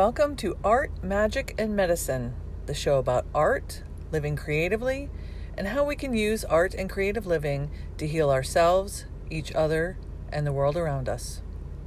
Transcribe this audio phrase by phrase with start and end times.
[0.00, 2.34] welcome to Art, Magic, and Medicine,
[2.64, 5.10] the show about art, living creatively,
[5.58, 9.98] and how we can use art and creative living to heal ourselves, each other,
[10.32, 11.42] and the world around us.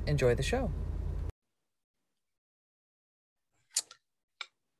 [0.06, 0.70] Enjoy the show.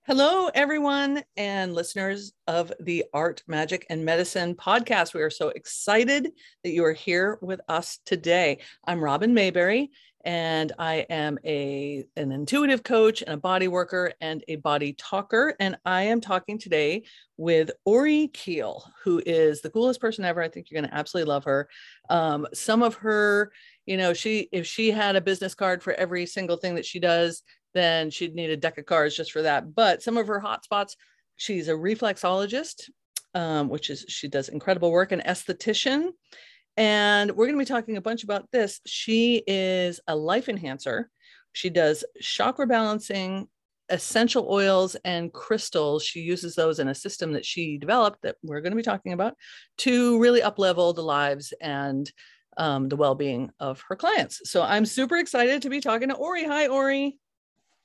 [0.06, 5.16] Hello, everyone, and listeners of the Art, Magic, and Medicine podcast.
[5.16, 6.30] We are so excited
[6.64, 8.60] that you are here with us today.
[8.86, 9.90] I'm Robin Mayberry,
[10.24, 15.56] and I am a an intuitive coach and a body worker and a body talker.
[15.60, 17.04] And I am talking today
[17.38, 20.42] with Ori Keil, who is the coolest person ever.
[20.42, 21.70] I think you're going to absolutely love her.
[22.10, 23.52] Um, some of her
[23.86, 27.00] you know she if she had a business card for every single thing that she
[27.00, 27.44] does
[27.74, 29.76] then she'd need a deck of cards just for that.
[29.76, 30.96] But some of her hotspots,
[31.36, 32.90] she's a reflexologist,
[33.34, 36.10] um, which is she does incredible work, an esthetician.
[36.76, 38.82] And we're going to be talking a bunch about this.
[38.86, 41.10] She is a life enhancer.
[41.52, 43.48] She does chakra balancing,
[43.90, 46.04] essential oils, and crystals.
[46.04, 49.14] She uses those in a system that she developed that we're going to be talking
[49.14, 49.36] about
[49.80, 52.12] to really uplevel the lives and
[52.58, 54.50] um, the well-being of her clients.
[54.50, 56.46] So I'm super excited to be talking to Ori.
[56.46, 57.20] Hi, Ori.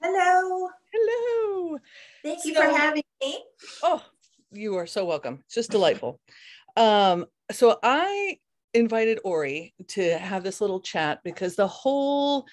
[0.01, 0.69] Hello.
[0.93, 1.79] Hello.
[2.23, 3.39] Thank you so, for having me.
[3.83, 4.03] Oh,
[4.51, 5.41] you are so welcome.
[5.45, 6.21] It's just delightful.
[6.77, 8.39] Um, so I
[8.75, 12.47] invited Ori to have this little chat because the whole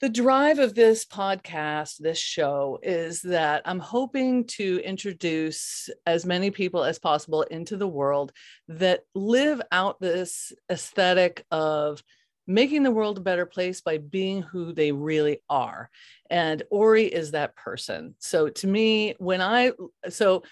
[0.00, 6.50] the drive of this podcast, this show, is that I'm hoping to introduce as many
[6.50, 8.32] people as possible into the world
[8.68, 12.02] that live out this aesthetic of
[12.46, 15.88] making the world a better place by being who they really are.
[16.28, 18.16] And Ori is that person.
[18.18, 19.72] So to me, when I,
[20.10, 20.42] so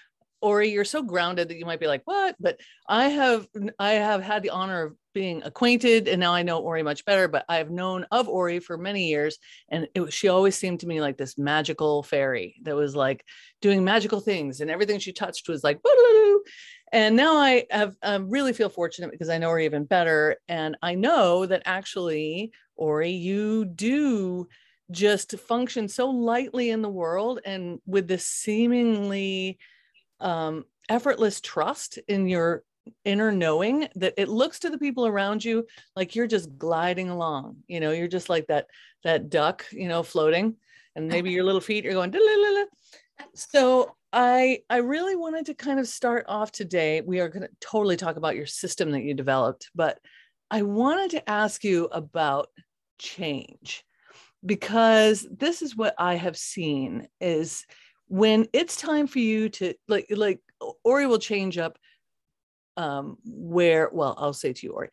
[0.45, 2.35] Ori, you're so grounded that you might be like, what?
[2.39, 3.47] But I have,
[3.79, 7.27] I have had the honor of being acquainted and now I know Ori much better,
[7.27, 9.39] but I've known of Ori for many years.
[9.69, 13.25] And it, she always seemed to me like this magical fairy that was like
[13.59, 15.79] doing magical things and everything she touched was like,
[16.93, 20.37] and now I have um, really feel fortunate because I know her even better.
[20.47, 24.47] And I know that actually, Ori, you do
[24.91, 29.57] just function so lightly in the world and with this seemingly
[30.19, 32.63] um, effortless trust in your
[33.03, 35.65] inner knowing that it looks to the people around you
[35.95, 38.67] like you're just gliding along you know you're just like that
[39.03, 40.55] that duck you know floating
[40.95, 42.65] and maybe your little feet are going Da-la-la-la.
[43.33, 47.01] so I I really wanted to kind of start off today.
[47.01, 49.99] We are going to totally talk about your system that you developed, but
[50.49, 52.47] I wanted to ask you about
[52.97, 53.83] change
[54.45, 57.65] because this is what I have seen is
[58.07, 60.39] when it's time for you to like like
[60.83, 61.77] Ori will change up
[62.77, 64.89] um where well I'll say to you Ori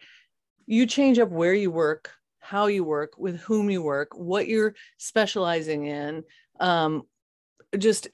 [0.67, 4.75] you change up where you work how you work with whom you work what you're
[4.99, 6.25] specializing in
[6.61, 7.03] um
[7.79, 8.09] just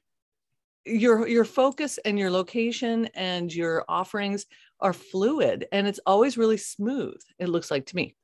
[0.84, 4.46] your your focus and your location and your offerings
[4.80, 8.14] are fluid and it's always really smooth it looks like to me.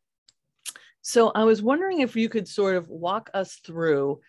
[1.02, 4.20] So i was wondering if you could sort of walk us through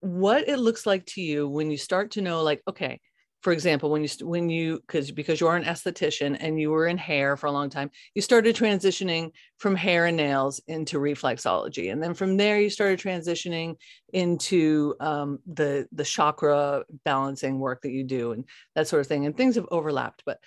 [0.00, 3.00] what it looks like to you when you start to know like okay
[3.42, 6.98] for example when you when you because because you're an esthetician and you were in
[6.98, 11.92] hair for a long time you started transitioning from hair and nails into reflexology.
[11.92, 13.76] And then from there you started transitioning
[14.12, 18.44] into um, the the chakra balancing work that you do and
[18.74, 19.26] that sort of thing.
[19.26, 20.22] And things have overlapped.
[20.24, 20.38] But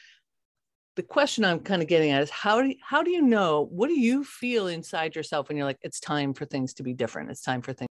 [0.98, 3.66] the question i'm kind of getting at is how do you, how do you know
[3.72, 6.94] what do you feel inside yourself when you're like it's time for things to be
[6.94, 7.32] different.
[7.32, 7.88] It's time for things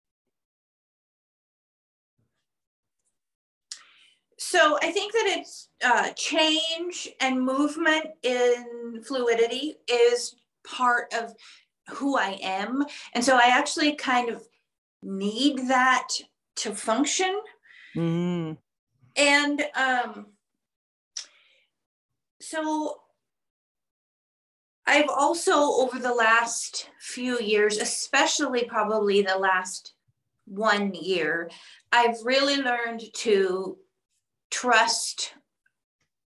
[4.50, 11.34] so I think that it's uh, change and movement in fluidity is part of
[11.90, 12.86] who I am.
[13.13, 14.47] And so I actually kind of
[15.03, 16.07] need that
[16.57, 17.41] to function.
[17.94, 18.57] Mm.
[19.18, 20.27] And um,
[22.39, 23.01] so
[24.86, 29.94] I've also, over the last few years, especially probably the last
[30.45, 31.50] one year,
[31.92, 33.77] I've really learned to
[34.50, 35.34] trust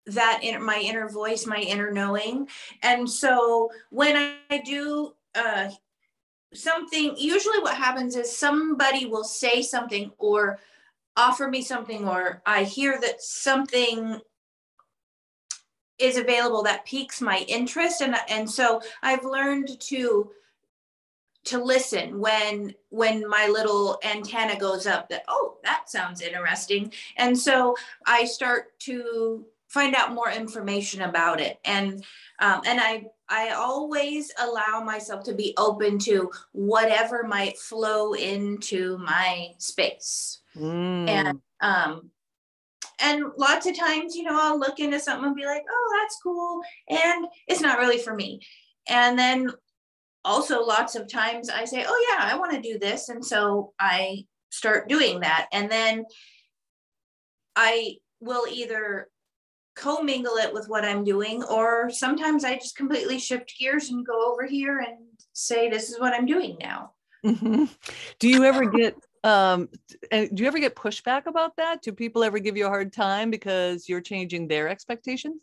[0.06, 2.48] that in my inner voice, my inner knowing.
[2.82, 5.70] And so when I do uh,
[6.54, 10.58] something, usually what happens is somebody will say something or
[11.16, 14.20] offer me something, or I hear that something
[15.98, 18.02] is available that piques my interest.
[18.02, 20.30] And, and so I've learned to
[21.46, 27.38] to listen when when my little antenna goes up that oh that sounds interesting and
[27.38, 27.74] so
[28.06, 32.04] i start to find out more information about it and
[32.40, 38.98] um, and i I always allow myself to be open to whatever might flow into
[38.98, 40.42] my space.
[40.56, 41.08] Mm.
[41.08, 42.10] And um
[42.98, 46.18] and lots of times, you know, I'll look into something and be like, oh, that's
[46.22, 46.60] cool.
[46.88, 48.40] And it's not really for me.
[48.88, 49.50] And then
[50.26, 53.08] also lots of times I say, oh yeah, I want to do this.
[53.08, 55.46] And so I start doing that.
[55.52, 56.04] And then
[57.54, 59.08] I will either
[59.76, 64.32] commingle it with what I'm doing, or sometimes I just completely shift gears and go
[64.32, 64.96] over here and
[65.32, 66.92] say, this is what I'm doing now.
[67.24, 67.64] Mm-hmm.
[68.18, 69.68] Do you ever get um
[70.10, 71.82] do you ever get pushback about that?
[71.82, 75.42] Do people ever give you a hard time because you're changing their expectations?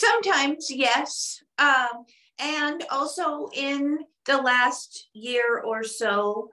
[0.00, 1.42] Sometimes, yes.
[1.58, 2.06] Um,
[2.38, 6.50] and also in the last year or so,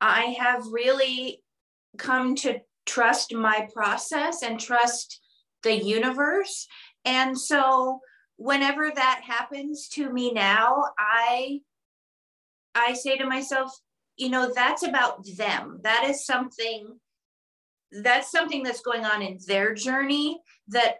[0.00, 1.42] I have really
[1.96, 5.20] come to trust my process and trust
[5.62, 6.66] the universe.
[7.04, 8.00] And so
[8.36, 11.60] whenever that happens to me now, I
[12.74, 13.72] I say to myself,
[14.16, 15.80] you know, that's about them.
[15.84, 16.98] That is something
[17.92, 20.96] that's something that's going on in their journey that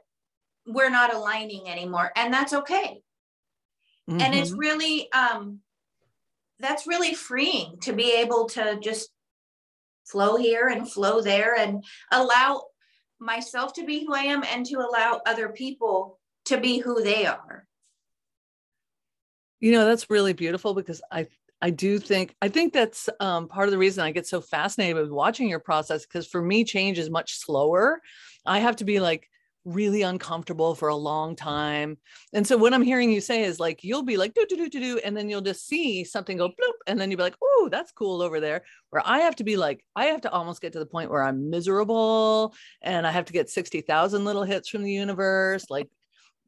[0.68, 3.02] we're not aligning anymore and that's okay.
[4.08, 4.20] Mm-hmm.
[4.20, 4.60] And it's mm-hmm.
[4.60, 5.60] really um
[6.60, 9.10] that's really freeing to be able to just
[10.06, 12.64] flow here and flow there and allow
[13.20, 17.26] myself to be who I am and to allow other people to be who they
[17.26, 17.66] are.
[19.60, 21.26] You know, that's really beautiful because I
[21.60, 24.96] I do think I think that's um, part of the reason I get so fascinated
[24.96, 28.00] with watching your process because for me change is much slower.
[28.46, 29.28] I have to be like
[29.68, 31.98] really uncomfortable for a long time.
[32.32, 34.68] And so what I'm hearing you say is like you'll be like do do do
[34.68, 37.36] do do and then you'll just see something go bloop and then you'll be like,
[37.42, 40.60] "Oh, that's cool over there." Where I have to be like I have to almost
[40.60, 44.68] get to the point where I'm miserable and I have to get 60,000 little hits
[44.68, 45.88] from the universe like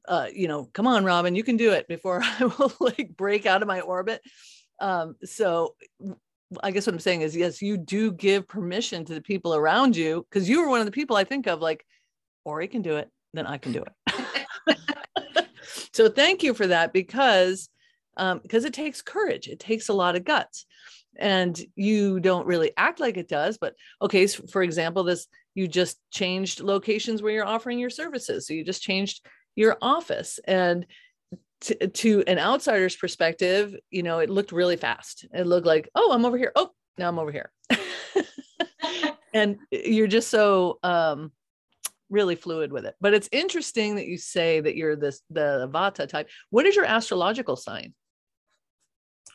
[0.09, 3.47] uh you know, come on Robin, you can do it before I will like break
[3.47, 4.23] out of my orbit.
[4.81, 5.75] Um so
[6.63, 9.97] I guess what I'm saying is, yes, you do give permission to the people around
[9.97, 11.85] you because you were one of the people I think of like,
[12.45, 15.47] Ori can do it, then I can do it.
[15.93, 17.69] so thank you for that because
[18.17, 19.49] um, because it takes courage.
[19.49, 20.67] It takes a lot of guts,
[21.17, 23.59] and you don't really act like it does.
[23.59, 28.47] But okay, so for example, this you just changed locations where you're offering your services.
[28.47, 29.25] So you just changed
[29.57, 30.87] your office and
[31.63, 35.27] to, to, an outsider's perspective, you know, it looked really fast.
[35.35, 36.53] It looked like, oh, I'm over here.
[36.57, 37.53] Oh, now I'm over here.
[39.35, 41.33] and you're just so um,
[42.11, 42.97] really fluid with it.
[43.01, 46.29] But it's interesting that you say that you're this the Vata type.
[46.51, 47.95] What is your astrological sign?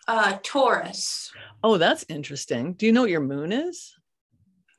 [0.07, 1.31] Uh, Taurus.
[1.63, 2.74] Oh, that's interesting.
[2.74, 3.95] Do you know what your moon is?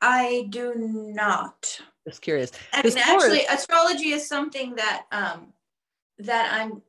[0.01, 1.81] I do not.
[2.07, 2.51] Just curious.
[2.71, 5.53] And actually, Taurus, astrology is something that um,
[6.19, 6.81] that I'm.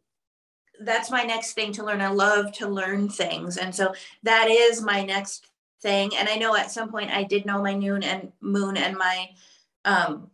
[0.81, 2.01] That's my next thing to learn.
[2.01, 5.49] I love to learn things, and so that is my next
[5.83, 6.13] thing.
[6.17, 9.29] And I know at some point I did know my noon and moon and my
[9.85, 10.31] um,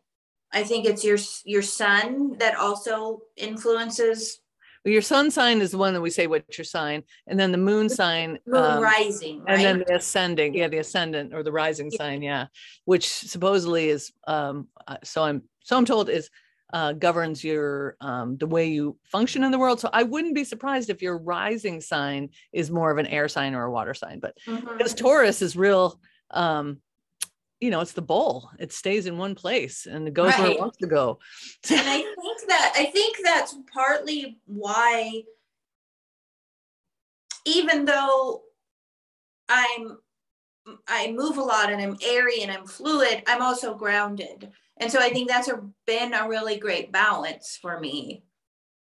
[0.54, 4.40] I think it's your your sun that also influences.
[4.84, 7.52] Well, your sun sign is the one that we say what's your sign, and then
[7.52, 9.54] the moon sign, moon um, rising, right?
[9.54, 11.98] and then the ascending, yeah, the ascendant or the rising yeah.
[11.98, 12.46] sign, yeah,
[12.84, 14.12] which supposedly is.
[14.26, 16.30] Um, uh, so I'm so I'm told is
[16.72, 19.80] uh, governs your um, the way you function in the world.
[19.80, 23.54] So I wouldn't be surprised if your rising sign is more of an air sign
[23.54, 24.76] or a water sign, but mm-hmm.
[24.76, 25.98] because Taurus is real
[26.30, 26.80] um,
[27.64, 28.50] you know, it's the bowl.
[28.58, 30.40] It stays in one place and it goes right.
[30.40, 31.18] where it wants to go.
[31.70, 35.22] and I think that I think that's partly why
[37.46, 38.42] even though
[39.48, 39.96] I'm
[40.86, 44.52] I move a lot and I'm airy and I'm fluid, I'm also grounded.
[44.76, 48.24] And so I think that's a, been a really great balance for me.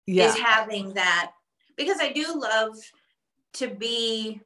[0.06, 0.28] Yeah.
[0.28, 1.32] Is having that
[1.76, 2.76] because I do love
[3.54, 4.40] to be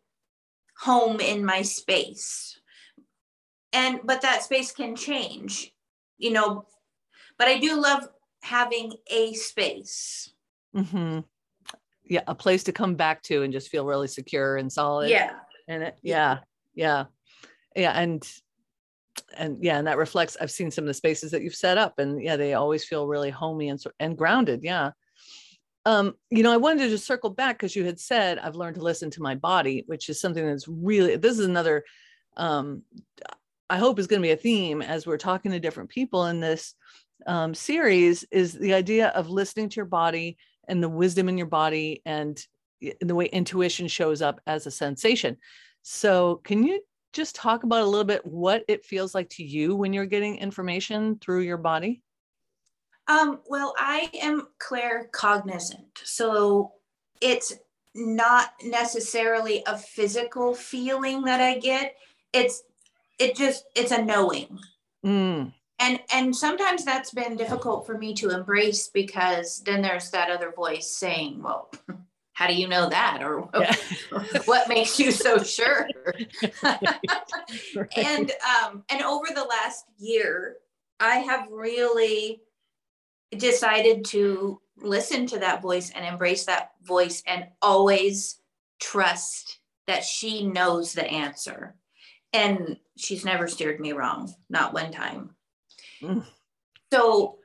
[0.76, 2.58] home in my space
[3.74, 5.72] and but that space can change
[6.18, 6.64] you know
[7.38, 8.08] but i do love
[8.44, 10.30] having a space.
[10.76, 11.20] Mm-hmm.
[12.04, 15.08] yeah a place to come back to and just feel really secure and solid.
[15.08, 15.32] Yeah.
[15.66, 16.40] And it yeah
[16.74, 17.04] yeah.
[17.74, 18.28] Yeah and
[19.36, 21.98] and yeah and that reflects i've seen some of the spaces that you've set up
[21.98, 24.90] and yeah they always feel really homey and and grounded yeah.
[25.86, 28.76] Um, you know, I wanted to just circle back because you had said I've learned
[28.76, 31.84] to listen to my body, which is something that's really this is another
[32.38, 32.84] um,
[33.70, 36.40] I hope is going to be a theme as we're talking to different people in
[36.40, 36.74] this
[37.26, 40.36] um, series is the idea of listening to your body
[40.68, 42.44] and the wisdom in your body and
[43.00, 45.36] the way intuition shows up as a sensation.
[45.82, 49.76] So, can you just talk about a little bit what it feels like to you
[49.76, 52.02] when you're getting information through your body?
[53.06, 55.98] Um, well, I am claircognizant.
[56.02, 56.72] So
[57.20, 57.54] it's
[57.94, 61.96] not necessarily a physical feeling that I get.
[62.32, 62.62] It's
[63.18, 64.58] it just it's a knowing.
[65.04, 65.52] Mm.
[65.78, 70.52] And and sometimes that's been difficult for me to embrace because then there's that other
[70.52, 71.70] voice saying, well,
[72.32, 73.76] how do you know that or yeah.
[74.44, 75.86] what makes you so sure
[76.64, 77.88] right.
[77.96, 80.56] and um and over the last year
[80.98, 82.42] i have really
[83.38, 88.40] decided to listen to that voice and embrace that voice and always
[88.80, 91.74] trust that she knows the answer.
[92.34, 95.30] And she's never steered me wrong, not one time.
[96.02, 96.26] Mm.
[96.92, 97.38] So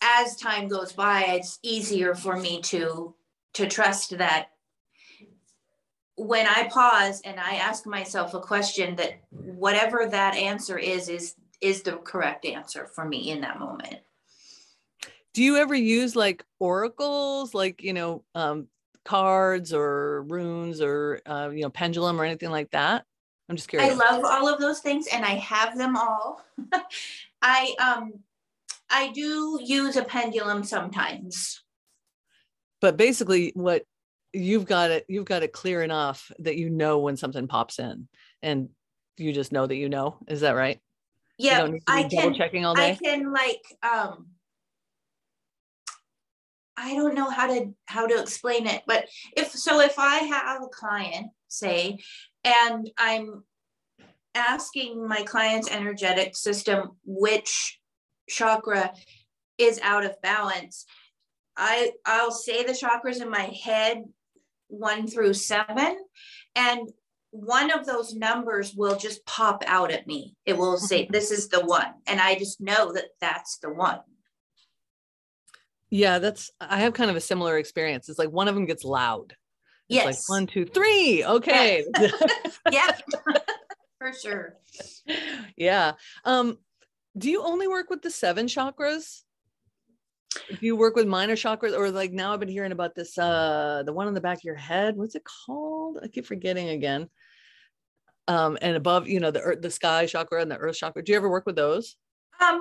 [0.00, 3.14] as time goes by, it's easier for me to
[3.54, 4.48] to trust that
[6.16, 11.34] when I pause and I ask myself a question that whatever that answer is is
[11.60, 13.96] is the correct answer for me in that moment
[15.36, 18.66] do you ever use like oracles like you know um,
[19.04, 23.04] cards or runes or uh, you know pendulum or anything like that
[23.48, 23.90] i'm just curious.
[23.90, 26.42] i love all of those things and i have them all.
[27.42, 28.20] I um
[28.90, 31.62] i do use a pendulum sometimes.
[32.80, 33.84] But basically what
[34.32, 38.08] you've got it you've got it clear enough that you know when something pops in
[38.42, 38.68] and
[39.16, 40.18] you just know that you know.
[40.28, 40.80] Is that right?
[41.38, 42.92] Yeah i can checking all day?
[42.92, 44.26] i can like um
[46.76, 50.62] I don't know how to how to explain it, but if so, if I have
[50.62, 51.98] a client, say,
[52.46, 53.42] and I'm
[54.34, 57.80] asking my client's energetic system which
[58.28, 58.92] chakra
[59.58, 60.86] is out of balance,
[61.56, 64.04] I I'll say the chakras in my head,
[64.68, 65.98] one through seven,
[66.54, 66.88] and
[67.30, 70.36] one of those numbers will just pop out at me.
[70.44, 74.00] It will say, "This is the one," and I just know that that's the one.
[75.90, 78.08] Yeah, that's I have kind of a similar experience.
[78.08, 79.34] It's like one of them gets loud.
[79.88, 80.04] Yes.
[80.04, 81.24] like one, two, three.
[81.24, 81.84] Okay.
[82.70, 82.96] yeah.
[83.98, 84.56] For sure.
[85.56, 85.92] Yeah.
[86.24, 86.58] Um,
[87.16, 89.22] do you only work with the seven chakras?
[90.50, 93.82] Do you work with minor chakras or like now I've been hearing about this uh
[93.86, 94.96] the one on the back of your head.
[94.96, 95.98] What's it called?
[96.02, 97.08] I keep forgetting again.
[98.28, 101.02] Um, and above, you know, the earth, the sky chakra and the earth chakra.
[101.02, 101.96] Do you ever work with those?
[102.44, 102.60] Um,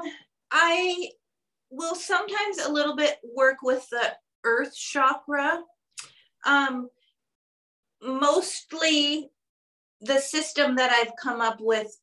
[0.51, 1.09] I
[1.69, 4.13] will sometimes a little bit work with the
[4.43, 5.61] earth chakra.
[6.45, 6.89] Um,
[8.01, 9.29] mostly
[10.01, 11.95] the system that I've come up with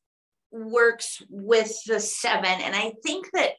[0.51, 2.61] works with the seven.
[2.61, 3.53] And I think that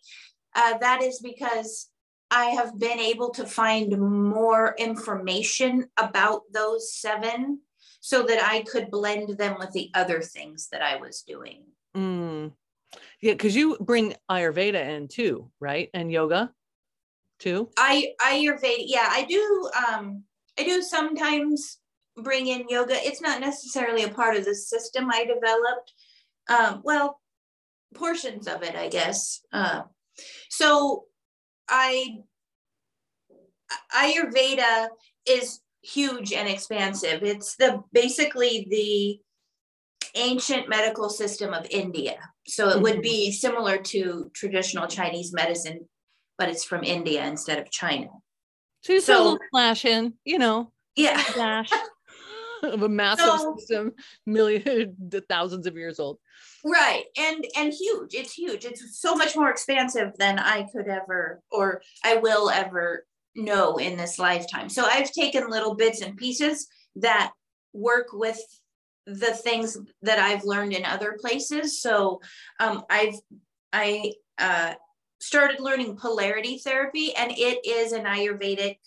[0.56, 1.90] uh, that is because
[2.30, 7.62] I have been able to find more information about those seven
[8.00, 11.64] so that I could blend them with the other things that I was doing.
[11.96, 12.52] Mm.
[13.22, 15.90] Yeah, because you bring Ayurveda in too, right?
[15.94, 16.52] And yoga
[17.40, 17.70] too.
[17.78, 19.70] I Ayurveda, yeah, I do.
[19.88, 20.24] Um,
[20.60, 21.80] I do sometimes
[22.18, 22.96] bring in yoga.
[22.96, 25.94] It's not necessarily a part of the system I developed.
[26.50, 27.20] Um, well,
[27.94, 29.42] portions of it, I guess.
[29.52, 29.84] Uh,
[30.50, 31.06] so
[31.70, 32.18] I
[33.96, 34.90] Ayurveda
[35.26, 37.24] is huge and expansive.
[37.24, 39.20] It's the basically the
[40.16, 42.18] ancient medical system of India.
[42.48, 42.84] So it mm-hmm.
[42.84, 45.88] would be similar to traditional Chinese medicine,
[46.38, 48.08] but it's from India instead of China.
[48.84, 51.70] So so, a little flash in, you know, yeah, flash
[52.64, 53.94] of a massive so, system,
[54.26, 54.96] million,
[55.30, 56.20] thousands of years old.
[56.66, 58.14] Right, and and huge.
[58.14, 58.66] It's huge.
[58.66, 63.06] It's so much more expansive than I could ever, or I will ever
[63.36, 64.70] know in this lifetime.
[64.70, 67.32] So I've taken little bits and pieces that
[67.74, 68.40] work with
[69.06, 71.82] the things that I've learned in other places.
[71.82, 72.22] So
[72.60, 73.16] um, I've
[73.74, 74.74] I uh,
[75.20, 78.78] started learning polarity therapy, and it is an Ayurvedic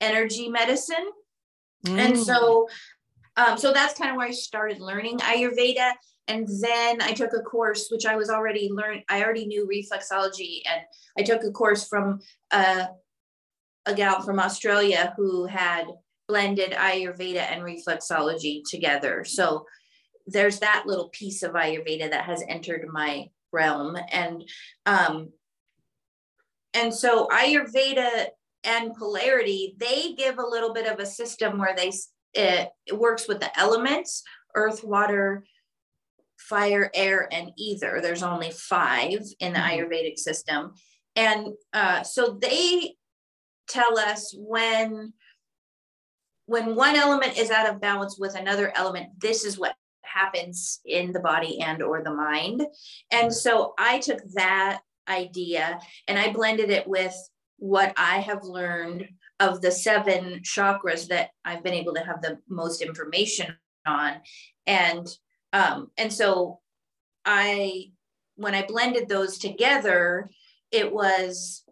[0.00, 1.10] energy medicine.
[1.86, 1.98] Mm.
[1.98, 2.68] And so,
[3.36, 5.92] um, so that's kind of where I started learning Ayurveda.
[6.28, 9.02] And then I took a course, which I was already learned.
[9.08, 10.82] I already knew reflexology, and
[11.18, 12.20] I took a course from
[12.52, 12.86] uh,
[13.86, 15.86] a gal from Australia who had
[16.28, 19.24] blended Ayurveda and reflexology together.
[19.24, 19.66] So
[20.26, 23.98] there's that little piece of Ayurveda that has entered my realm.
[24.12, 24.44] And
[24.86, 25.32] um,
[26.72, 28.26] and so Ayurveda
[28.62, 31.90] and polarity, they give a little bit of a system where they
[32.34, 34.22] it, it works with the elements,
[34.54, 35.44] earth, water,
[36.38, 38.00] fire, air, and ether.
[38.02, 39.80] There's only five in the mm-hmm.
[39.80, 40.74] Ayurvedic system.
[41.16, 42.94] And uh, so they
[43.68, 45.12] tell us when
[46.46, 51.12] when one element is out of balance with another element, this is what happens in
[51.12, 52.66] the body and or the mind.
[53.12, 57.14] And so I took that idea and I blended it with
[57.58, 59.08] what I have learned
[59.40, 63.56] of the seven chakras that I've been able to have the most information
[63.86, 64.20] on.
[64.66, 65.06] And
[65.52, 66.60] um, and so
[67.24, 67.90] I
[68.36, 70.30] when I blended those together,
[70.70, 71.64] it was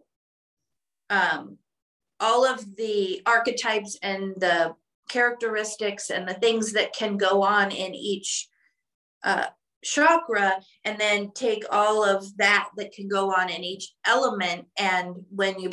[1.09, 1.57] um,
[2.19, 4.75] all of the archetypes and the
[5.09, 8.47] characteristics and the things that can go on in each
[9.23, 9.45] uh,
[9.83, 15.15] chakra and then take all of that that can go on in each element and
[15.29, 15.71] when you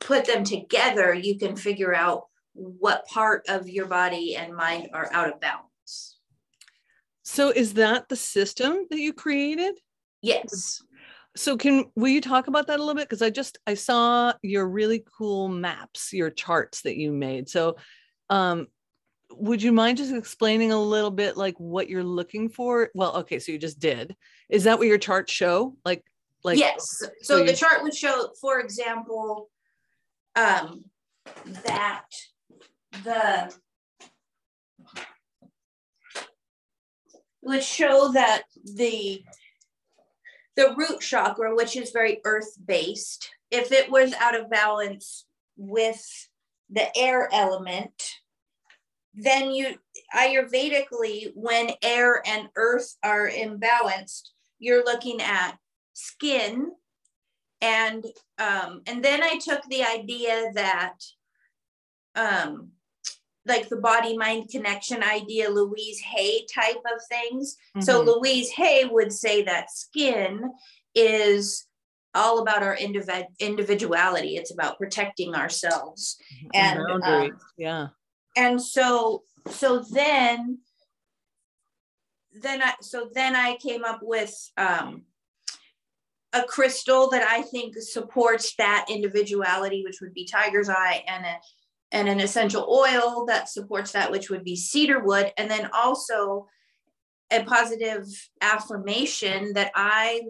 [0.00, 2.24] put them together you can figure out
[2.56, 6.18] what part of your body and mind are out of balance.
[7.22, 9.74] So is that the system that you created?
[10.22, 10.82] Yes.
[11.36, 13.08] So can will you talk about that a little bit?
[13.08, 17.48] Because i just i saw your really cool maps your charts that you made.
[17.48, 17.76] So
[18.30, 18.68] um
[19.32, 22.90] would you mind just explaining a little bit like what you're looking for?
[22.94, 24.16] Well okay so you just did.
[24.48, 25.76] Is that what your charts show?
[25.84, 26.02] Like
[26.42, 26.98] like yes.
[26.98, 29.50] so, so the chart would show for example
[30.36, 30.84] um
[31.64, 32.06] that
[33.04, 33.52] the
[37.42, 39.22] would show that the
[40.56, 45.26] the root chakra which is very earth based if it was out of balance
[45.56, 46.28] with
[46.70, 48.10] the air element
[49.14, 49.74] then you
[50.14, 55.56] ayurvedically when air and earth are imbalanced you're looking at
[55.94, 56.70] skin
[57.60, 58.04] and
[58.38, 60.94] um, and then i took the idea that
[62.14, 62.70] um,
[63.46, 67.56] like the body mind connection idea louise hay type of things.
[67.76, 67.82] Mm-hmm.
[67.82, 70.50] so louise hay would say that skin
[70.94, 71.66] is
[72.16, 74.36] all about our individ- individuality.
[74.36, 76.16] It's about protecting ourselves
[76.54, 77.88] and, and um, yeah.
[78.36, 80.58] and so so then
[82.32, 85.02] then I so then I came up with um,
[86.36, 91.36] a crystal that I think supports that individuality, which would be tiger's eye, and a
[91.92, 96.46] and an essential oil that supports that, which would be cedar wood, and then also
[97.30, 98.04] a positive
[98.40, 100.22] affirmation that I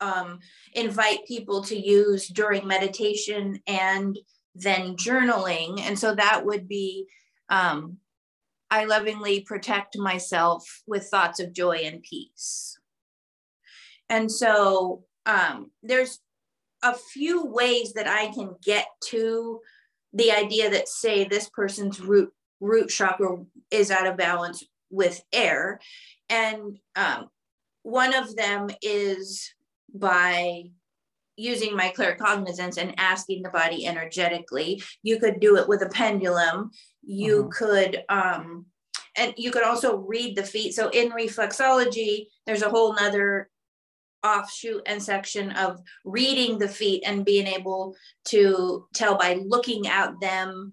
[0.00, 0.40] um,
[0.74, 4.18] invite people to use during meditation and
[4.54, 5.80] then journaling.
[5.80, 7.06] And so that would be
[7.48, 7.98] um,
[8.70, 12.78] I lovingly protect myself with thoughts of joy and peace.
[14.08, 16.20] And so um, there's
[16.82, 19.60] a few ways that I can get to
[20.12, 25.80] the idea that, say, this person's root root chakra is out of balance with air,
[26.28, 27.28] and um,
[27.82, 29.52] one of them is
[29.92, 30.64] by
[31.36, 34.82] using my claircognizance and asking the body energetically.
[35.02, 36.70] You could do it with a pendulum.
[37.02, 37.48] You mm-hmm.
[37.50, 38.66] could, um,
[39.16, 40.74] and you could also read the feet.
[40.74, 43.48] So in reflexology, there's a whole nother
[44.24, 47.94] offshoot and section of reading the feet and being able
[48.26, 50.72] to tell by looking at them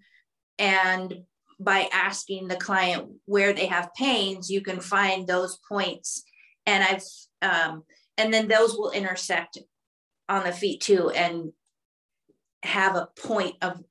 [0.58, 1.14] and
[1.60, 6.24] by asking the client where they have pains, you can find those points.
[6.66, 7.04] And I've,
[7.42, 7.84] um,
[8.18, 9.60] and then those will intersect
[10.30, 11.52] on the feet too and
[12.64, 13.82] have a point of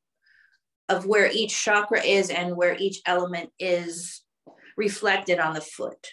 [0.88, 4.22] of where each chakra is and where each element is
[4.76, 6.08] reflected on the foot.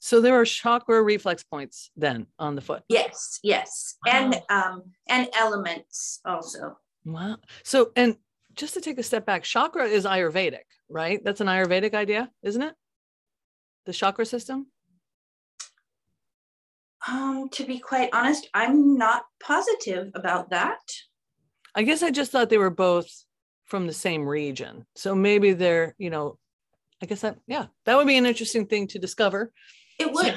[0.00, 2.82] So there are chakra reflex points then on the foot.
[2.88, 3.96] Yes, yes.
[4.06, 4.12] Wow.
[4.12, 6.78] And um and elements also.
[7.04, 7.38] Wow.
[7.64, 8.16] So and
[8.54, 11.20] just to take a step back, chakra is Ayurvedic, right?
[11.24, 12.74] That's an Ayurvedic idea, isn't it?
[13.86, 14.66] The chakra system?
[17.08, 20.80] Um, to be quite honest, I'm not positive about that.
[21.74, 23.08] I guess I just thought they were both
[23.66, 24.84] from the same region.
[24.96, 26.38] So maybe they're, you know,
[27.00, 29.52] I guess that, yeah, that would be an interesting thing to discover.
[29.98, 30.36] It would.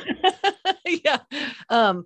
[1.06, 1.19] yeah.
[1.69, 2.06] Um,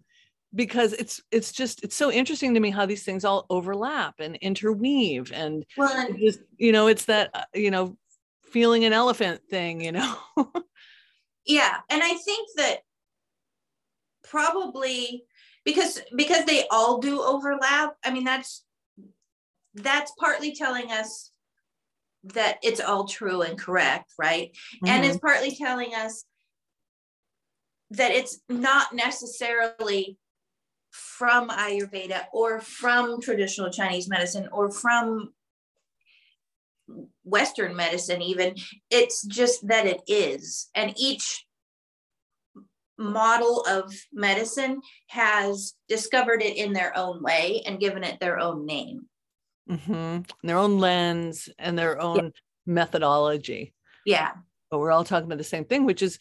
[0.56, 4.38] because it's it's just it's so interesting to me how these things all overlap and
[4.38, 7.98] interweave and well just you know it's that uh, you know
[8.52, 10.16] feeling an elephant thing you know
[11.46, 12.78] yeah and i think that
[14.24, 15.26] probably
[15.66, 18.64] because because they all do overlap i mean that's
[19.74, 21.32] that's partly telling us
[22.24, 24.88] that it's all true and correct right mm-hmm.
[24.88, 26.24] and it's partly telling us
[27.96, 30.18] that it's not necessarily
[30.92, 35.34] from ayurveda or from traditional chinese medicine or from
[37.24, 38.56] western medicine even
[38.90, 41.46] it's just that it is and each
[42.98, 48.66] model of medicine has discovered it in their own way and given it their own
[48.66, 49.06] name.
[49.70, 50.22] Mm-hmm.
[50.44, 52.30] Their own lens and their own yeah.
[52.66, 53.74] methodology.
[54.06, 54.32] Yeah.
[54.70, 56.20] But we're all talking about the same thing, which is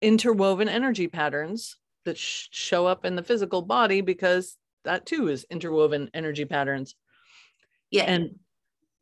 [0.00, 5.46] interwoven energy patterns that sh- show up in the physical body because that too is
[5.50, 6.94] interwoven energy patterns.
[7.90, 8.04] Yeah.
[8.04, 8.38] And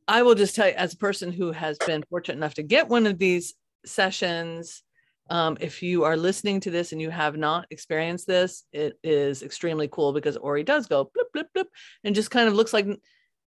[0.08, 2.88] I will just tell you, as a person who has been fortunate enough to get
[2.88, 3.54] one of these
[3.84, 4.82] sessions,
[5.28, 9.42] um, if you are listening to this and you have not experienced this, it is
[9.42, 11.68] extremely cool because Ori does go blip, blip, blip,
[12.04, 12.86] and just kind of looks like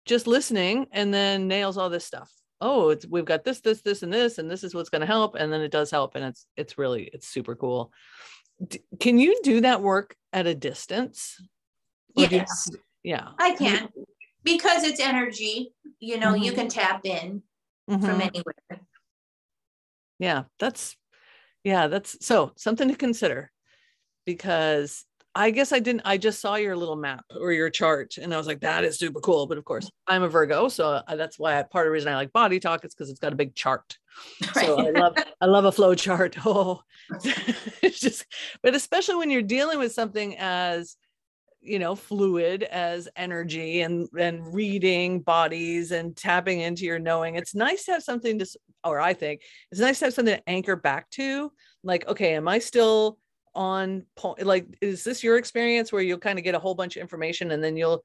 [0.04, 2.30] just listening and then nails all this stuff.
[2.62, 5.06] Oh, it's we've got this, this, this, and this, and this is what's going to
[5.06, 5.34] help.
[5.34, 6.14] And then it does help.
[6.14, 7.92] And it's it's really it's super cool.
[8.66, 11.36] D- can you do that work at a distance?
[12.16, 12.70] yes.
[12.70, 13.28] To, yeah.
[13.38, 13.88] I can
[14.44, 16.44] because it's energy, you know, mm-hmm.
[16.44, 17.42] you can tap in
[17.90, 18.04] mm-hmm.
[18.04, 18.54] from anywhere.
[20.18, 20.96] Yeah, that's
[21.64, 23.50] yeah, that's so something to consider
[24.24, 26.02] because I guess I didn't.
[26.04, 28.98] I just saw your little map or your chart, and I was like, "That is
[28.98, 31.92] super cool." But of course, I'm a Virgo, so that's why I, part of the
[31.92, 33.96] reason I like Body Talk is because it's got a big chart.
[34.54, 34.66] Right.
[34.66, 36.36] So I love I love a flow chart.
[36.44, 36.82] Oh,
[37.82, 38.26] it's just,
[38.62, 40.96] but especially when you're dealing with something as
[41.62, 47.54] you know fluid as energy and and reading bodies and tapping into your knowing it's
[47.54, 48.46] nice to have something to
[48.82, 51.52] or i think it's nice to have something to anchor back to
[51.84, 53.16] like okay am i still
[53.54, 56.96] on point like is this your experience where you'll kind of get a whole bunch
[56.96, 58.02] of information and then you'll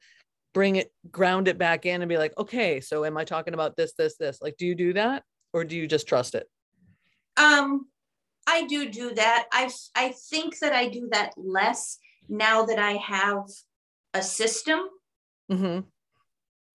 [0.54, 3.76] bring it ground it back in and be like okay so am i talking about
[3.76, 4.42] this this this?
[4.42, 6.48] Like do you do that or do you just trust it?
[7.38, 7.88] Um
[8.46, 9.48] i do do that.
[9.52, 13.44] I i think that i do that less now that i have
[14.14, 14.80] a system.
[15.50, 15.80] Mm-hmm.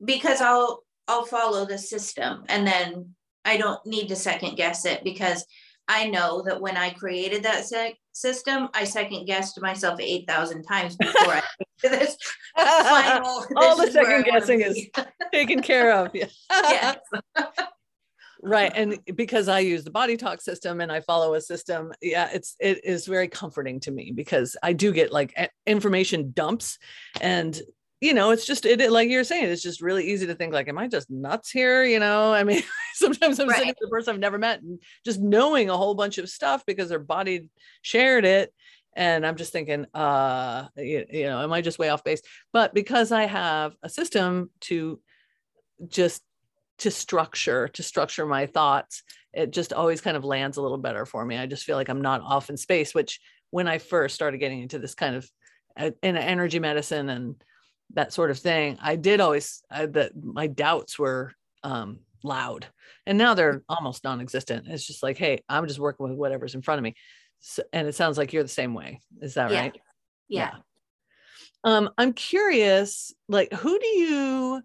[0.02, 5.04] because i'll i'll follow the system and then i don't need to second guess it
[5.04, 5.44] because
[5.88, 7.66] I know that when I created that
[8.12, 11.42] system, I second guessed myself 8,000 times before I
[11.82, 12.16] this
[12.56, 13.44] final.
[13.56, 14.88] All the second guessing is
[15.32, 16.14] taken care of.
[16.14, 16.26] Yeah.
[16.50, 16.98] yes.
[18.42, 18.72] right.
[18.74, 22.56] And because I use the body talk system and I follow a system, yeah, it's,
[22.60, 25.34] it is very comforting to me because I do get like
[25.66, 26.78] information dumps
[27.20, 27.60] and
[28.02, 30.66] you know, it's just it, like you're saying, it's just really easy to think like,
[30.66, 31.84] am I just nuts here?
[31.84, 33.58] You know, I mean, sometimes I'm right.
[33.58, 36.66] sitting with a person I've never met and just knowing a whole bunch of stuff
[36.66, 37.48] because their body
[37.80, 38.52] shared it.
[38.96, 42.22] And I'm just thinking, uh, you, you know, am I just way off base?
[42.52, 44.98] But because I have a system to
[45.86, 46.22] just
[46.78, 51.06] to structure, to structure my thoughts, it just always kind of lands a little better
[51.06, 51.38] for me.
[51.38, 54.60] I just feel like I'm not off in space, which when I first started getting
[54.60, 55.30] into this kind of
[55.76, 57.36] uh, in energy medicine and
[57.94, 61.32] that sort of thing i did always I, that my doubts were
[61.64, 62.66] um, loud.
[63.06, 64.66] And now they're almost non-existent.
[64.68, 66.94] It's just like hey i'm just working with whatever's in front of me.
[67.40, 69.00] So, and it sounds like you're the same way.
[69.20, 69.60] Is that yeah.
[69.60, 69.80] right
[70.28, 70.50] yeah.
[70.54, 70.58] yeah.
[71.64, 74.62] Um i'm curious like who do you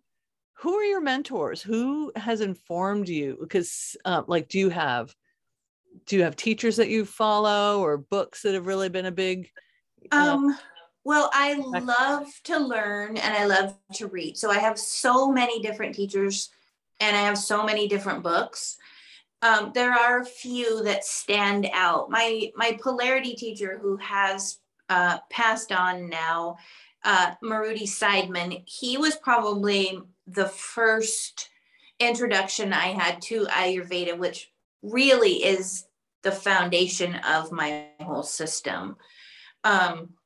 [0.60, 1.62] who are your mentors?
[1.62, 3.38] Who has informed you?
[3.40, 5.14] Because uh, like do you have
[6.06, 9.50] do you have teachers that you follow or books that have really been a big
[10.12, 10.56] um
[11.08, 14.38] well, I love to learn and I love to read.
[14.38, 16.50] So I have so many different teachers
[17.00, 18.76] and I have so many different books.
[19.42, 22.10] Um, there are a few that stand out.
[22.10, 24.58] My my polarity teacher who has
[24.90, 26.58] uh, passed on now,
[27.06, 31.48] uh, Maruti Seidman, he was probably the first
[32.02, 35.86] introduction I had to Ayurveda, which really is
[36.24, 38.98] the foundation of my whole system.
[39.64, 40.17] Um,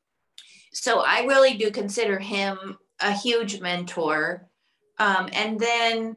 [0.73, 4.47] so I really do consider him a huge mentor.
[4.99, 6.15] Um, and then,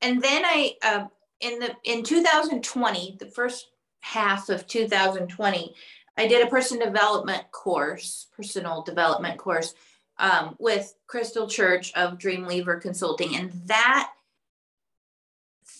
[0.00, 1.06] and then I, uh,
[1.40, 3.68] in the in 2020, the first
[4.00, 5.74] half of 2020,
[6.16, 9.74] I did a person development course, personal development course
[10.18, 14.10] um, with Crystal Church of Dreamweaver Consulting, and that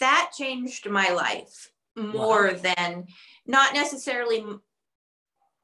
[0.01, 2.73] that changed my life more wow.
[2.77, 3.07] than
[3.47, 4.45] not necessarily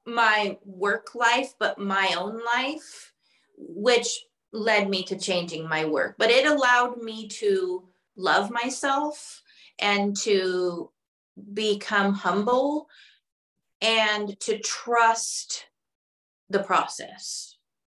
[0.08, 3.12] my work life, but my own life,
[3.56, 6.16] which led me to changing my work.
[6.18, 9.42] But it allowed me to love myself
[9.78, 10.90] and to
[11.52, 12.88] become humble
[13.80, 15.66] and to trust
[16.50, 17.56] the process,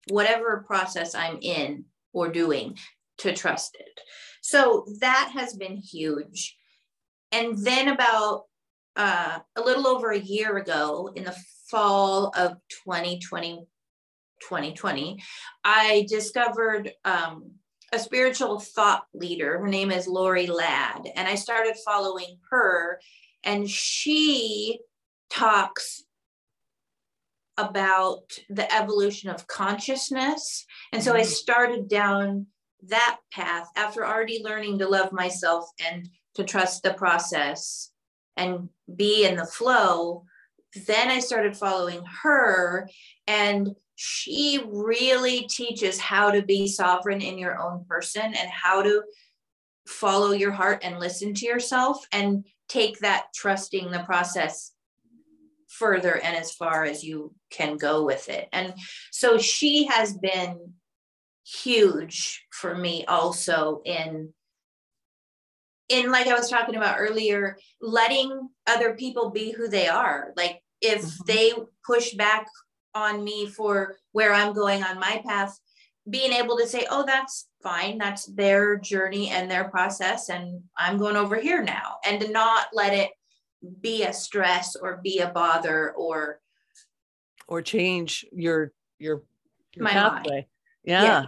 [0.09, 2.77] whatever process I'm in or doing,
[3.19, 4.01] to trust it.
[4.41, 6.57] So that has been huge.
[7.31, 8.45] And then about
[8.99, 11.35] uh, a little over a year ago, in the
[11.71, 13.65] fall of 2020,
[14.41, 15.23] 2020,
[15.63, 17.51] I discovered um,
[17.93, 19.57] a spiritual thought leader.
[19.57, 21.07] Her name is Lori Ladd.
[21.15, 22.99] And I started following her,
[23.45, 24.81] and she
[25.29, 26.03] talks
[27.57, 30.65] about the evolution of consciousness.
[30.91, 31.29] And so I mm-hmm.
[31.29, 32.47] started down
[32.89, 37.91] that path after already learning to love myself and to trust the process
[38.39, 40.25] and be in the flow
[40.85, 42.87] then I started following her,
[43.27, 49.03] and she really teaches how to be sovereign in your own person and how to
[49.87, 54.71] follow your heart and listen to yourself and take that trusting the process
[55.67, 58.47] further and as far as you can go with it.
[58.53, 58.73] And
[59.11, 60.73] so she has been
[61.45, 64.33] huge for me also in
[65.89, 70.31] in like I was talking about earlier, letting other people be who they are.
[70.37, 71.23] Like if mm-hmm.
[71.25, 71.53] they
[71.85, 72.47] push back
[72.95, 75.59] on me for where I'm going on my path,
[76.09, 77.97] being able to say, oh, that's fine.
[77.97, 80.29] That's their journey and their process.
[80.29, 81.97] And I'm going over here now.
[82.05, 83.11] And to not let it
[83.81, 86.39] be a stress or be a bother or
[87.47, 89.23] or change your your,
[89.75, 90.47] your my pathway.
[90.83, 91.03] Yeah.
[91.03, 91.25] yeah.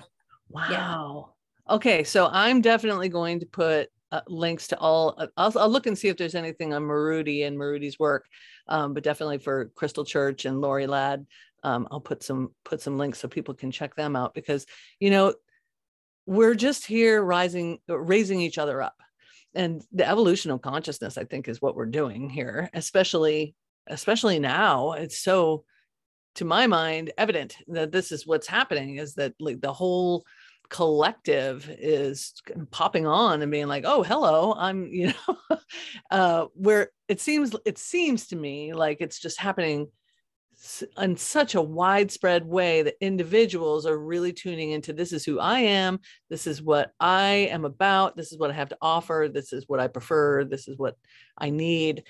[0.49, 1.33] Wow.
[1.67, 1.75] Yeah.
[1.75, 2.03] Okay.
[2.03, 5.15] So I'm definitely going to put uh, links to all.
[5.17, 8.25] Uh, I'll, I'll, look and see if there's anything on Maruti and Maruti's work,
[8.67, 11.25] um, but definitely for Crystal Church and Lori Ladd,
[11.63, 14.65] um, I'll put some put some links so people can check them out because
[14.99, 15.33] you know
[16.25, 18.95] we're just here rising raising each other up,
[19.55, 23.55] and the evolution of consciousness I think is what we're doing here, especially
[23.87, 24.93] especially now.
[24.93, 25.63] It's so
[26.35, 30.23] to my mind evident that this is what's happening is that like the whole
[30.71, 32.33] collective is
[32.71, 35.57] popping on and being like oh hello i'm you know
[36.11, 39.87] uh where it seems it seems to me like it's just happening
[40.97, 45.59] in such a widespread way that individuals are really tuning into this is who I
[45.61, 49.53] am, this is what I am about, this is what I have to offer, this
[49.53, 50.97] is what I prefer, this is what
[51.35, 52.03] I need.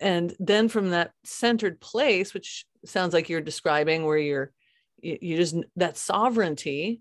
[0.00, 4.52] And then from that centered place, which sounds like you're describing, where you're
[5.00, 7.00] you just that sovereignty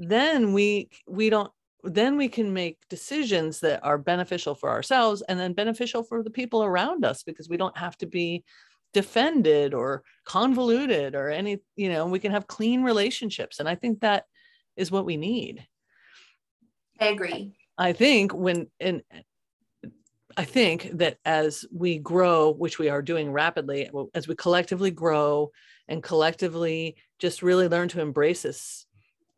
[0.00, 5.38] then we we don't then we can make decisions that are beneficial for ourselves and
[5.38, 8.44] then beneficial for the people around us because we don't have to be
[8.92, 13.60] defended or convoluted or any you know we can have clean relationships.
[13.60, 14.24] And i think that
[14.76, 15.66] is what we need.
[16.98, 17.56] I agree.
[17.76, 19.02] I think when and
[20.36, 25.50] i think that as we grow which we are doing rapidly as we collectively grow
[25.88, 28.86] and collectively just really learn to embrace this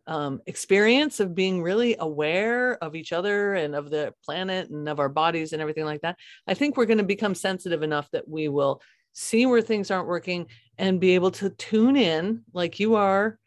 [0.07, 4.99] um, experience of being really aware of each other and of the planet and of
[4.99, 8.29] our bodies and everything like that, I think we're going to become sensitive enough that
[8.29, 10.47] we will see where things aren't working
[10.79, 13.39] and be able to tune in like you are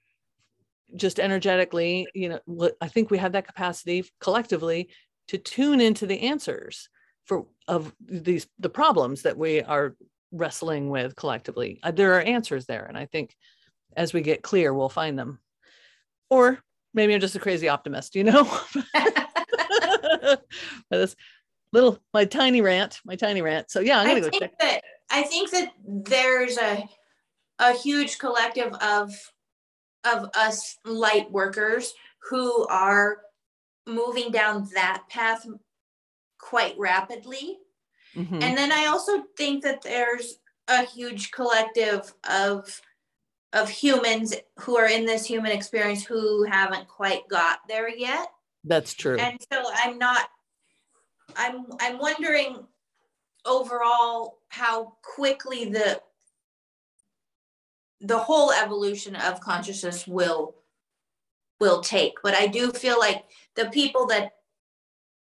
[0.96, 4.88] just energetically you know i think we have that capacity collectively
[5.28, 6.90] to tune into the answers
[7.26, 9.96] for of these the problems that we are
[10.32, 11.80] wrestling with collectively.
[11.82, 13.36] Uh, there are answers there and i think
[13.98, 15.40] as we get clear we'll find them
[16.30, 16.60] or
[16.94, 18.44] maybe i'm just a crazy optimist you know
[20.90, 21.16] this
[21.74, 24.82] little my tiny rant my tiny rant so yeah i'm gonna I go check that
[25.10, 26.88] I think that there's a
[27.60, 29.14] a huge collective of
[30.04, 31.94] of us light workers
[32.30, 33.20] who are
[33.88, 35.48] moving down that path
[36.40, 37.58] quite rapidly.
[38.16, 38.42] Mm-hmm.
[38.42, 42.82] And then I also think that there's a huge collective of
[43.56, 48.28] of humans who are in this human experience who haven't quite got there yet.
[48.64, 49.18] That's true.
[49.18, 50.28] And so I'm not
[51.36, 52.68] I'm I'm wondering
[53.46, 56.02] overall how quickly the
[58.02, 60.56] the whole evolution of consciousness will
[61.60, 63.24] will take but i do feel like
[63.56, 64.34] the people that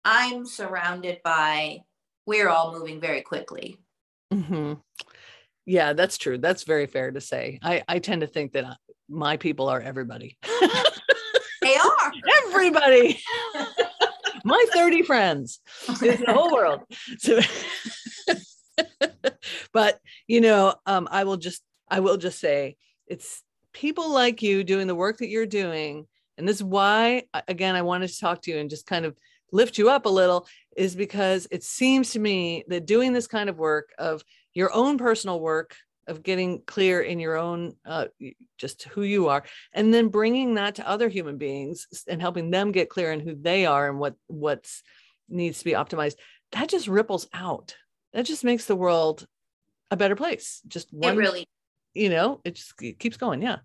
[0.05, 1.79] i'm surrounded by
[2.25, 3.77] we're all moving very quickly
[4.31, 4.73] mm-hmm.
[5.71, 6.37] Yeah that's true.
[6.37, 7.59] That's very fair to say.
[7.61, 8.77] I i tend to think that
[9.09, 10.37] my people are everybody.
[11.61, 12.11] They are.
[12.43, 13.21] Everybody.
[14.43, 15.59] My 30 friends.
[16.01, 16.81] In the whole world.
[17.19, 17.39] So
[19.73, 24.63] but you know um, i will just i will just say it's people like you
[24.63, 26.07] doing the work that you're doing
[26.37, 29.15] and this is why again i wanted to talk to you and just kind of
[29.51, 33.49] lift you up a little is because it seems to me that doing this kind
[33.49, 35.75] of work of your own personal work
[36.07, 38.05] of getting clear in your own uh,
[38.57, 42.71] just who you are and then bringing that to other human beings and helping them
[42.71, 44.83] get clear in who they are and what what's
[45.29, 46.15] needs to be optimized
[46.51, 47.75] that just ripples out.
[48.13, 49.25] That just makes the world
[49.89, 50.61] a better place.
[50.67, 51.47] Just one it really
[51.93, 53.57] you know it just it keeps going yeah.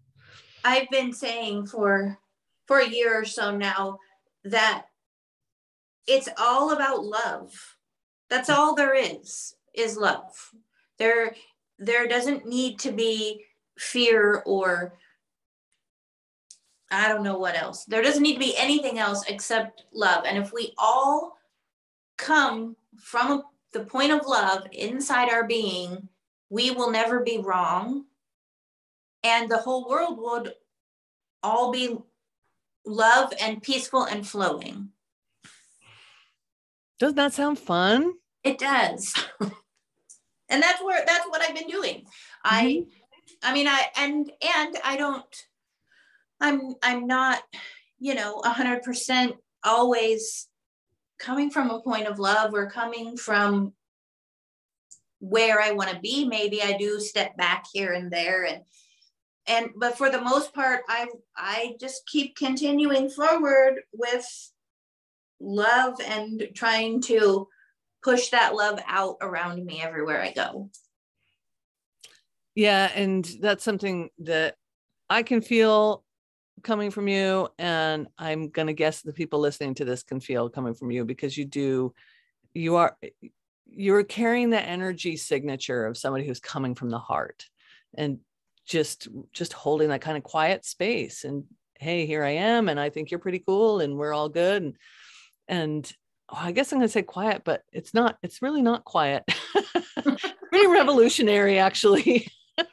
[0.64, 2.18] I've been saying for
[2.66, 3.98] for a year or so now
[4.44, 4.86] that
[6.06, 7.52] it's all about love.
[8.28, 10.50] That's all there is is love
[10.98, 11.34] there
[11.78, 13.44] there doesn't need to be
[13.78, 14.94] fear or
[16.90, 17.84] I don't know what else.
[17.84, 20.24] There doesn't need to be anything else except love.
[20.24, 21.36] And if we all
[22.16, 26.08] come from the point of love inside our being,
[26.48, 28.04] we will never be wrong.
[29.24, 30.54] And the whole world would
[31.42, 31.98] all be
[32.84, 34.90] love and peaceful and flowing.
[36.98, 38.14] Doesn't that sound fun?
[38.44, 39.12] It does.
[40.48, 42.00] and that's where that's what I've been doing.
[42.00, 42.06] Mm-hmm.
[42.44, 42.84] I
[43.42, 45.46] I mean I and and I don't
[46.40, 47.42] I'm I'm not,
[47.98, 50.48] you know, a hundred percent always
[51.18, 53.72] coming from a point of love or coming from
[55.18, 56.26] where I want to be.
[56.26, 58.62] Maybe I do step back here and there and
[59.46, 61.06] and but for the most part I
[61.36, 64.26] I just keep continuing forward with
[65.40, 67.48] love and trying to
[68.06, 70.70] push that love out around me everywhere I go.
[72.54, 74.54] Yeah, and that's something that
[75.10, 76.04] I can feel
[76.62, 80.48] coming from you and I'm going to guess the people listening to this can feel
[80.48, 81.92] coming from you because you do
[82.54, 82.96] you are
[83.66, 87.44] you're carrying the energy signature of somebody who's coming from the heart
[87.98, 88.20] and
[88.66, 91.44] just just holding that kind of quiet space and
[91.78, 94.76] hey here i am and i think you're pretty cool and we're all good and
[95.48, 95.92] and
[96.30, 99.24] oh, i guess i'm going to say quiet but it's not it's really not quiet.
[100.50, 102.28] Pretty revolutionary actually.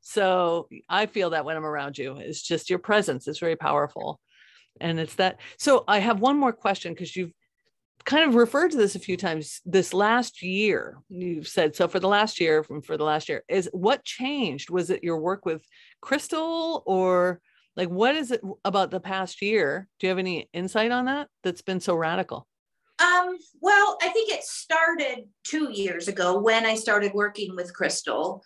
[0.00, 4.20] So i feel that when i'm around you it's just your presence is very powerful.
[4.80, 7.32] And it's that so i have one more question because you've
[8.04, 12.00] kind of referred to this a few times this last year you've said so for
[12.00, 14.70] the last year from for the last year is what changed?
[14.70, 15.62] Was it your work with
[16.00, 17.40] crystal or
[17.76, 19.88] like what is it about the past year?
[19.98, 22.46] Do you have any insight on that that's been so radical
[23.00, 28.42] um, well i think it started two years ago when i started working with crystal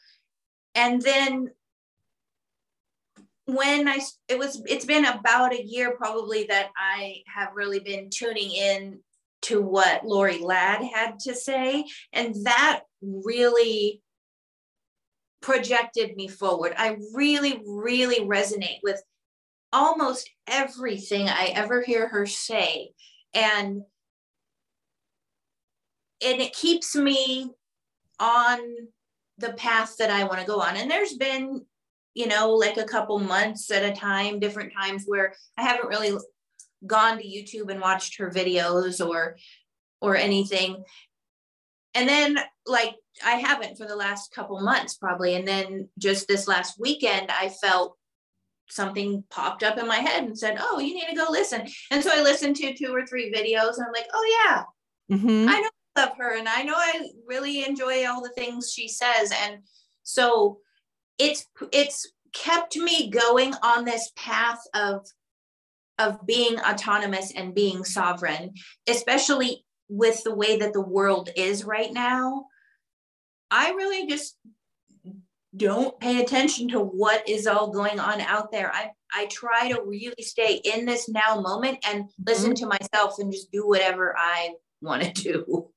[0.75, 1.51] and then
[3.47, 8.09] when i it was it's been about a year probably that i have really been
[8.11, 9.01] tuning in
[9.43, 11.85] to what Lorie Ladd had to say.
[12.12, 14.01] And that really
[15.41, 16.73] projected me forward.
[16.77, 19.03] I really, really resonate with
[19.73, 22.93] almost everything I ever hear her say.
[23.35, 23.83] And
[26.25, 27.51] and it keeps me
[28.19, 28.59] on
[29.39, 30.77] the path that I want to go on.
[30.77, 31.65] And there's been,
[32.15, 36.17] you know, like a couple months at a time, different times where I haven't really
[36.87, 39.37] gone to YouTube and watched her videos or
[40.01, 40.83] or anything.
[41.95, 46.49] And then like I haven't for the last couple months probably and then just this
[46.49, 47.97] last weekend I felt
[48.69, 52.03] something popped up in my head and said, "Oh, you need to go listen." And
[52.03, 55.17] so I listened to two or three videos and I'm like, "Oh yeah.
[55.17, 55.49] Mm-hmm.
[55.49, 59.33] I know love her and I know I really enjoy all the things she says."
[59.44, 59.62] And
[60.02, 60.59] so
[61.18, 65.07] it's it's kept me going on this path of
[65.98, 68.55] of being autonomous and being sovereign,
[68.88, 72.46] especially with the way that the world is right now.
[73.50, 74.37] I really just
[75.55, 78.72] don't pay attention to what is all going on out there.
[78.72, 82.70] I, I try to really stay in this now moment and listen mm-hmm.
[82.70, 85.71] to myself and just do whatever I want to do.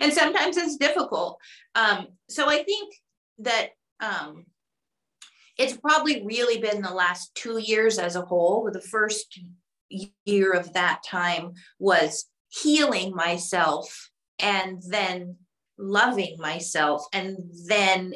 [0.00, 1.38] and sometimes it's difficult.
[1.74, 2.94] Um, so I think
[3.38, 4.46] that um,
[5.58, 8.70] it's probably really been the last two years as a whole.
[8.72, 9.38] The first
[10.24, 15.36] year of that time was healing myself and then
[15.78, 17.04] loving myself.
[17.12, 18.14] And then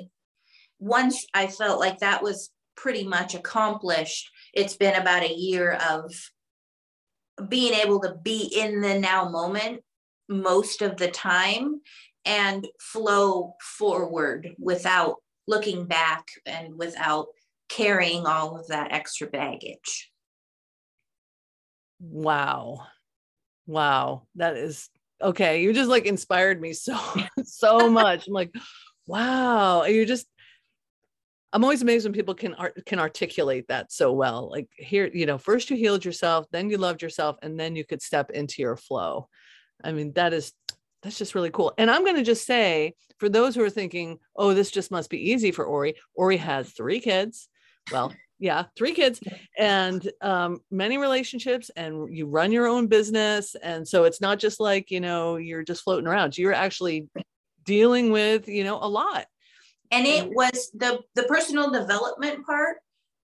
[0.78, 6.12] once I felt like that was pretty much accomplished, it's been about a year of
[7.48, 9.82] being able to be in the now moment
[10.28, 11.80] most of the time
[12.24, 17.26] and flow forward without looking back and without
[17.68, 20.10] carrying all of that extra baggage.
[22.00, 22.86] Wow.
[23.66, 24.26] Wow.
[24.36, 24.88] That is
[25.20, 25.62] okay.
[25.62, 26.98] You just like inspired me so,
[27.44, 28.26] so much.
[28.26, 28.52] I'm like,
[29.06, 29.84] wow.
[29.84, 30.26] You're just,
[31.52, 34.50] I'm always amazed when people can art, can articulate that so well.
[34.50, 37.84] Like here, you know, first you healed yourself, then you loved yourself, and then you
[37.84, 39.28] could step into your flow.
[39.82, 40.52] I mean, that is
[41.04, 41.72] that's just really cool.
[41.76, 45.10] And I'm going to just say for those who are thinking, oh, this just must
[45.10, 47.48] be easy for Ori, Ori has three kids.
[47.92, 49.20] Well, yeah, three kids
[49.58, 53.54] and um, many relationships, and you run your own business.
[53.62, 56.36] And so it's not just like, you know, you're just floating around.
[56.36, 57.06] You're actually
[57.64, 59.26] dealing with, you know, a lot.
[59.90, 62.78] And it was the the personal development part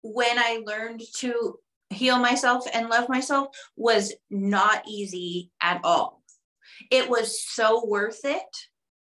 [0.02, 1.58] when I learned to
[1.90, 6.23] heal myself and love myself was not easy at all
[6.90, 8.42] it was so worth it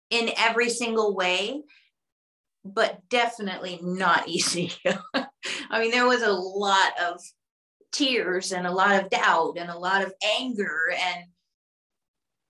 [0.09, 1.61] in every single way,
[2.64, 4.74] but definitely not easy.
[5.16, 7.20] I mean, there was a lot of
[7.91, 11.26] tears and a lot of doubt and a lot of anger and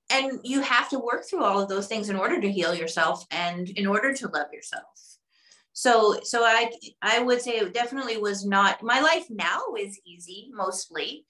[0.09, 3.25] and you have to work through all of those things in order to heal yourself
[3.31, 4.83] and in order to love yourself
[5.73, 10.49] so so i i would say it definitely was not my life now is easy
[10.53, 11.25] mostly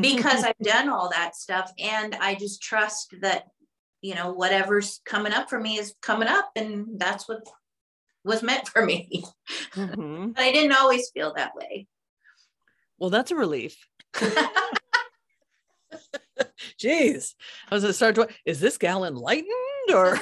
[0.00, 3.44] because i've done all that stuff and i just trust that
[4.00, 7.46] you know whatever's coming up for me is coming up and that's what
[8.24, 9.24] was meant for me
[9.74, 10.30] mm-hmm.
[10.34, 11.86] but i didn't always feel that way
[12.98, 13.76] well that's a relief
[16.80, 17.34] Jeez,
[17.68, 18.28] I was gonna start to.
[18.44, 19.48] Is this gal enlightened
[19.92, 20.18] or?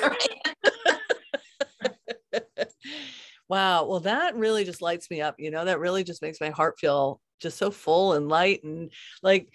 [3.48, 3.84] wow.
[3.84, 5.36] Well, that really just lights me up.
[5.38, 8.90] You know, that really just makes my heart feel just so full and light and
[9.22, 9.48] like,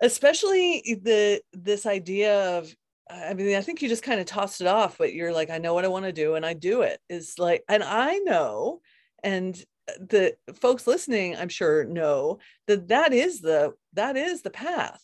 [0.00, 2.74] especially the this idea of.
[3.10, 5.58] I mean, I think you just kind of tossed it off, but you're like, I
[5.58, 6.98] know what I want to do, and I do it.
[7.10, 8.80] Is like, and I know,
[9.22, 9.54] and
[9.88, 15.02] uh, the folks listening, I'm sure know that that is the that is the path.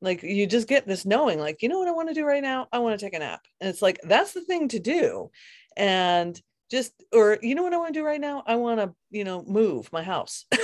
[0.00, 2.42] Like you just get this knowing like you know what i want to do right
[2.42, 2.68] now?
[2.72, 3.40] I want to take a nap.
[3.60, 5.30] And it's like that's the thing to do.
[5.76, 6.40] And
[6.70, 8.42] just or you know what i want to do right now?
[8.46, 10.44] I want to you know move my house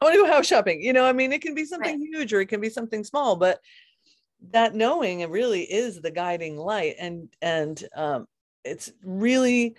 [0.00, 2.08] i want to go house shopping you know i mean it can be something right.
[2.08, 3.60] huge or it can be something small but
[4.50, 8.26] that knowing it really is the guiding light and and um
[8.64, 9.74] it's really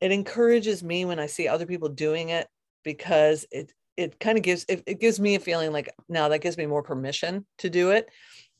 [0.00, 2.46] it encourages me when i see other people doing it
[2.84, 6.40] because it it kind of gives it, it gives me a feeling like now that
[6.40, 8.08] gives me more permission to do it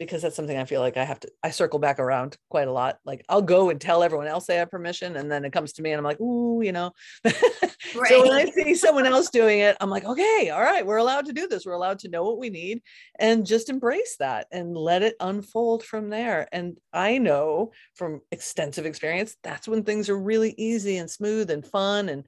[0.00, 2.72] because that's something I feel like I have to I circle back around quite a
[2.72, 2.98] lot.
[3.04, 5.82] Like I'll go and tell everyone else they have permission and then it comes to
[5.82, 6.92] me and I'm like, ooh, you know.
[7.22, 7.34] Right.
[8.08, 11.26] so when I see someone else doing it, I'm like, okay, all right, we're allowed
[11.26, 11.66] to do this.
[11.66, 12.82] We're allowed to know what we need
[13.18, 16.48] and just embrace that and let it unfold from there.
[16.50, 21.66] And I know from extensive experience, that's when things are really easy and smooth and
[21.66, 22.24] fun and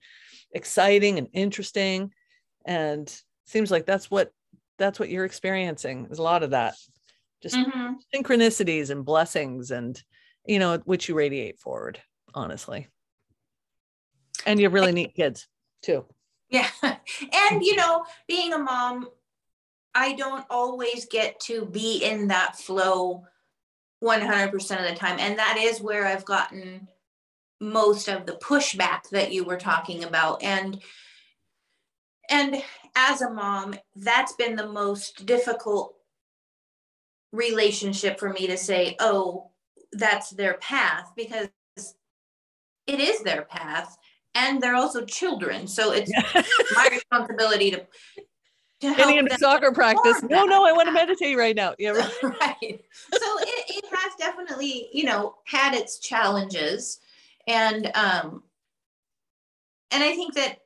[0.52, 2.12] exciting and interesting
[2.66, 3.14] and
[3.46, 4.30] seems like that's what
[4.78, 6.74] that's what you're experiencing there's a lot of that
[7.42, 7.94] just mm-hmm.
[8.14, 10.02] synchronicities and blessings and
[10.46, 12.00] you know which you radiate forward
[12.34, 12.88] honestly.
[14.46, 15.48] And you have really neat kids
[15.82, 16.04] too.
[16.48, 16.68] Yeah.
[17.50, 19.08] And you know being a mom
[19.94, 23.24] i don't always get to be in that flow
[24.02, 25.18] 100% of the time.
[25.20, 26.88] And that is where i've gotten
[27.62, 30.42] most of the pushback that you were talking about.
[30.42, 30.80] And
[32.28, 32.62] and
[32.94, 35.94] as a mom, that's been the most difficult
[37.32, 39.50] relationship for me to say, oh,
[39.92, 41.48] that's their path because
[42.86, 43.96] it is their path
[44.34, 45.66] and they're also children.
[45.66, 46.10] So it's
[46.74, 47.86] my responsibility to.
[48.80, 50.22] to Getting into soccer practice.
[50.22, 51.74] No, no, I want to meditate right now.
[51.78, 52.12] Yeah, right.
[52.22, 52.84] right.
[53.12, 56.98] So it, it has definitely, you know, had its challenges.
[57.46, 58.42] And um,
[59.90, 60.58] and I think that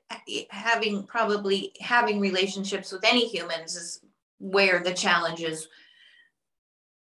[0.51, 4.01] having probably having relationships with any humans is
[4.39, 5.69] where the challenges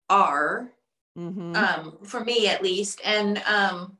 [0.10, 0.72] are
[1.18, 1.56] mm-hmm.
[1.56, 3.98] um, for me at least and um,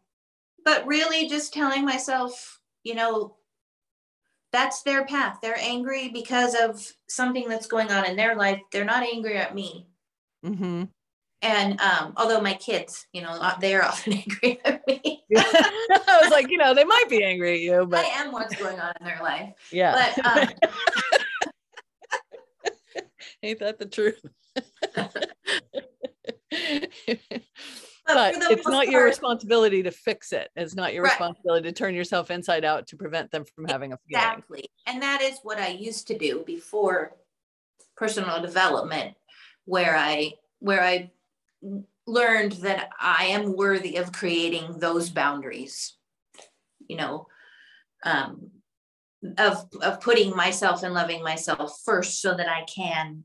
[0.66, 3.36] but really just telling myself you know
[4.52, 8.86] that's their path they're angry because of something that's going on in their life they're
[8.86, 9.88] not angry at me
[10.46, 10.84] mm-hmm.
[11.42, 15.24] And um, although my kids, you know, they're often angry at me.
[15.38, 18.56] I was like, you know, they might be angry at you, but I am what's
[18.56, 19.54] going on in their life.
[19.72, 20.12] Yeah.
[20.16, 20.50] But um...
[23.44, 24.22] ain't that the truth?
[27.08, 30.50] but, it's not part, your responsibility to fix it.
[30.56, 31.12] It's not your right.
[31.12, 34.24] responsibility to turn yourself inside out to prevent them from having a feeling.
[34.24, 34.66] Exactly.
[34.88, 37.16] And that is what I used to do before
[37.96, 39.16] personal development,
[39.66, 41.12] where I where I
[42.08, 45.96] learned that I am worthy of creating those boundaries,
[46.88, 47.28] you know,
[48.04, 48.52] um,
[49.38, 53.24] of, of putting myself and loving myself first so that I can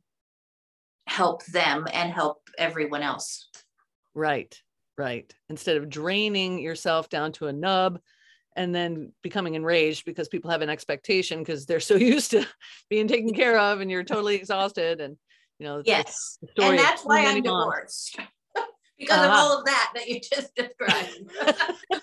[1.07, 3.49] help them and help everyone else.
[4.15, 4.57] Right,
[4.97, 5.33] right.
[5.49, 7.99] Instead of draining yourself down to a nub
[8.57, 12.47] and then becoming enraged because people have an expectation because they're so used to
[12.89, 15.17] being taken care of and you're totally exhausted and
[15.59, 18.19] you know yes and that's why i'm divorced.
[18.97, 19.27] Because uh-huh.
[19.27, 21.29] of all of that that you just described.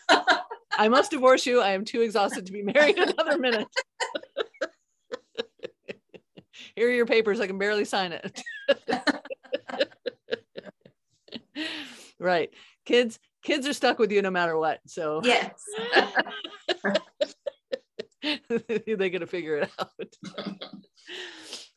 [0.77, 1.61] I must divorce you.
[1.61, 3.65] I am too exhausted to be married another minute.
[6.75, 7.39] Here are your papers.
[7.39, 8.43] I can barely sign it
[12.19, 12.49] right
[12.85, 15.63] kids kids are stuck with you no matter what so yes
[18.87, 19.89] they're gonna figure it out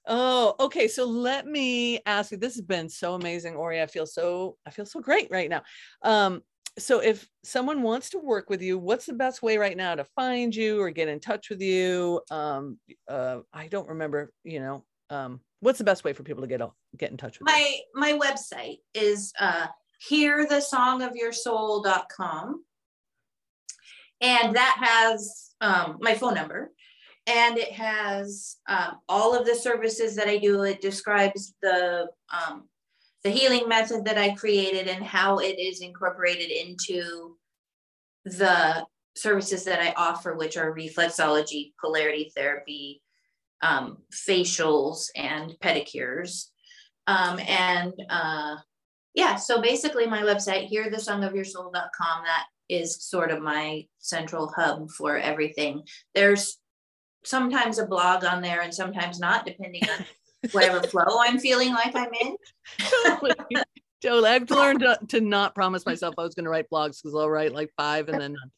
[0.06, 0.88] Oh, okay.
[0.88, 2.36] So let me ask you.
[2.36, 3.80] This has been so amazing, Ori.
[3.80, 5.62] I feel so I feel so great right now.
[6.02, 6.42] Um,
[6.78, 10.04] so if someone wants to work with you, what's the best way right now to
[10.16, 12.20] find you or get in touch with you?
[12.30, 12.78] Um,
[13.08, 14.30] uh, I don't remember.
[14.42, 16.60] You know, um, what's the best way for people to get
[16.96, 17.80] get in touch with my you?
[17.94, 19.66] my website is uh,
[20.10, 22.64] hearthesongofyoursoul.com
[24.20, 26.72] and that has um, my phone number
[27.26, 30.62] and it has um, all of the services that I do.
[30.62, 32.68] It describes the um,
[33.22, 37.38] the healing method that I created and how it is incorporated into
[38.26, 38.84] the
[39.16, 43.00] services that I offer, which are reflexology, polarity therapy,
[43.62, 46.46] um, facials, and pedicures.
[47.06, 48.56] Um, and uh,
[49.14, 55.82] yeah, so basically, my website, hearthesongofyoursoul.com, that is sort of my central hub for everything.
[56.14, 56.58] There's
[57.24, 60.04] sometimes a blog on there and sometimes not, depending on
[60.52, 62.36] whatever flow I'm feeling like I'm in.
[63.04, 63.34] totally.
[64.02, 64.30] totally.
[64.30, 67.30] I've learned to, to, not promise myself I was going to write blogs because I'll
[67.30, 68.50] write like five and then none.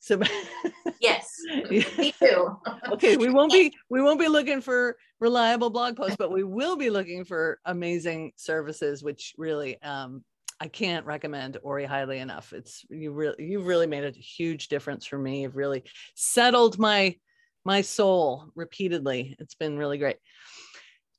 [0.00, 0.20] So
[1.00, 1.28] yes,
[1.70, 2.56] me too.
[2.92, 6.76] okay, we won't be we won't be looking for reliable blog posts, but we will
[6.76, 10.24] be looking for amazing services, which really um,
[10.60, 12.52] I can't recommend Ori highly enough.
[12.52, 15.42] It's you really you've really made a huge difference for me.
[15.42, 15.84] You've really
[16.14, 17.16] settled my
[17.64, 19.36] my soul repeatedly.
[19.38, 20.16] It's been really great.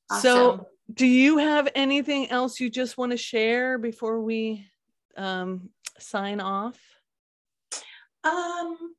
[0.09, 0.21] Awesome.
[0.21, 4.65] So, do you have anything else you just want to share before we
[5.15, 5.69] um,
[5.99, 6.79] sign off?
[8.23, 8.95] Um,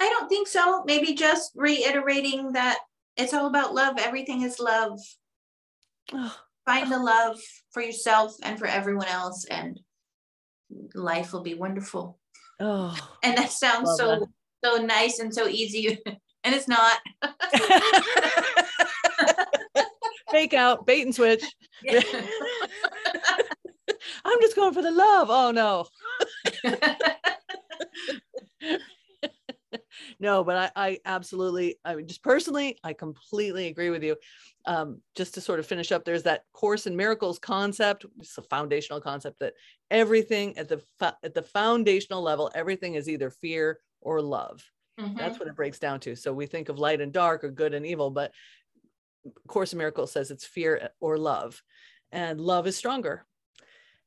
[0.00, 0.82] I don't think so.
[0.84, 2.78] Maybe just reiterating that
[3.16, 3.96] it's all about love.
[3.98, 4.98] Everything is love.
[6.12, 6.36] Oh.
[6.66, 7.38] Find the love
[7.72, 9.78] for yourself and for everyone else, and
[10.94, 12.18] life will be wonderful.
[12.58, 14.28] Oh, and that sounds so that.
[14.64, 15.98] so nice and so easy
[16.44, 17.00] and it's not.
[20.30, 21.44] Fake out, bait and switch.
[21.82, 22.00] Yeah.
[24.24, 25.28] I'm just going for the love.
[25.30, 25.86] Oh no.
[30.20, 34.16] no, but I, I absolutely, I mean, just personally, I completely agree with you.
[34.66, 38.06] Um, just to sort of finish up, there's that Course in Miracles concept.
[38.18, 39.54] It's a foundational concept that
[39.90, 44.64] everything at the at the foundational level, everything is either fear or love.
[44.98, 45.18] Mm-hmm.
[45.18, 46.14] That's what it breaks down to.
[46.14, 48.32] So we think of light and dark or good and evil, but
[49.48, 51.62] Course in Miracles says it's fear or love,
[52.12, 53.26] and love is stronger.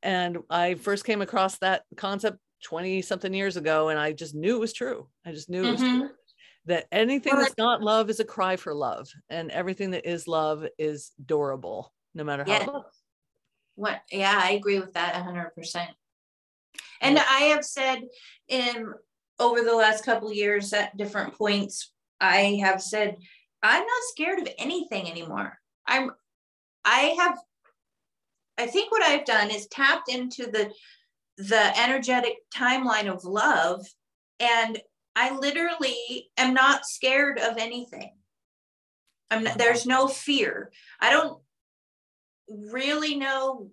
[0.03, 4.55] And I first came across that concept 20 something years ago, and I just knew
[4.55, 5.07] it was true.
[5.25, 5.99] I just knew it was mm-hmm.
[5.99, 6.09] true.
[6.65, 10.27] That anything well, that's not love is a cry for love, and everything that is
[10.27, 12.51] love is durable, no matter how.
[12.51, 12.67] Yeah.
[13.75, 14.01] What?
[14.11, 15.87] Yeah, I agree with that 100%.
[16.99, 18.01] And I have said
[18.47, 18.91] in
[19.39, 23.17] over the last couple years at different points, I have said,
[23.61, 25.59] I'm not scared of anything anymore.
[25.85, 26.11] I'm,
[26.83, 27.37] I have,
[28.57, 30.71] I think what I've done is tapped into the,
[31.37, 33.85] the energetic timeline of love.
[34.39, 34.79] And
[35.15, 38.11] I literally am not scared of anything.
[39.29, 40.71] I'm not, there's no fear.
[40.99, 41.41] I don't
[42.47, 43.71] really know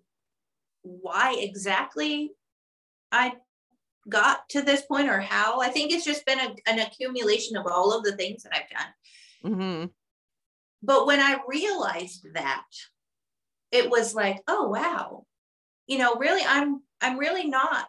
[0.83, 2.33] why exactly
[3.12, 3.35] I
[4.09, 5.61] got to this point or how.
[5.61, 8.71] I think it's just been a, an accumulation of all of the things that I've
[8.71, 9.53] done.
[9.53, 9.87] Mm-hmm.
[10.83, 12.67] But when I realized that,
[13.71, 15.25] it was like, oh wow,
[15.87, 17.86] you know, really, I'm I'm really not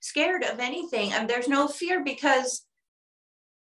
[0.00, 1.12] scared of anything.
[1.12, 2.64] And there's no fear because,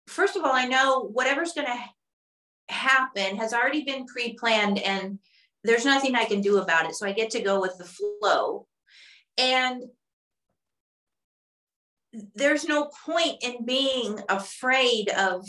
[0.08, 5.20] first of all, I know whatever's going to happen has already been pre-planned, and
[5.64, 6.96] there's nothing I can do about it.
[6.96, 7.86] So I get to go with the
[8.22, 8.68] flow.
[9.38, 9.84] And
[12.36, 15.46] there's no point in being afraid of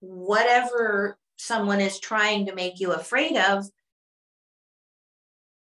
[0.00, 3.66] whatever someone is trying to make you afraid of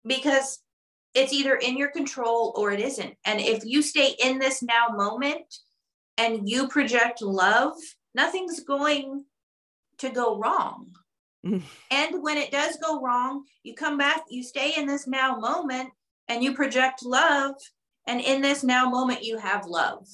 [0.06, 0.60] because
[1.16, 3.16] it's either in your control or it isn't.
[3.26, 5.56] And if you stay in this now moment
[6.18, 7.74] and you project love,
[8.14, 9.26] nothing's going
[10.00, 10.92] to go wrong.
[11.46, 11.64] Mm.
[11.90, 15.90] And when it does go wrong, you come back, you stay in this now moment
[16.28, 17.56] and you project love
[18.08, 20.08] and in this now moment, you have love.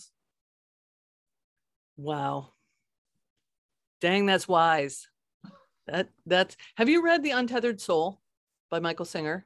[1.98, 2.54] Wow.
[4.00, 5.08] Dang, that's wise.
[5.88, 8.22] That that's have you read The Untethered Soul
[8.70, 9.46] by Michael Singer?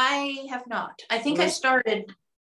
[0.00, 1.02] I have not.
[1.10, 2.14] I think I started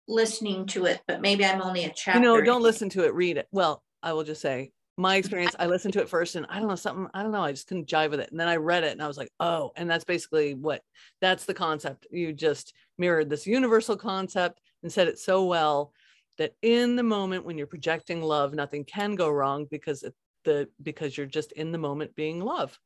[0.06, 2.18] listening to it, but maybe I'm only a chapter.
[2.18, 3.48] You know, don't listen to it, read it.
[3.50, 6.68] Well, I will just say my experience, I listened to it first and I don't
[6.68, 8.30] know, something, I don't know, I just couldn't jive with it.
[8.30, 10.82] And then I read it and I was like, oh, and that's basically what
[11.22, 12.06] that's the concept.
[12.10, 15.94] You just mirrored this universal concept and said it so well
[16.36, 20.04] that in the moment when you're projecting love, nothing can go wrong because
[20.44, 22.78] the because you're just in the moment being love.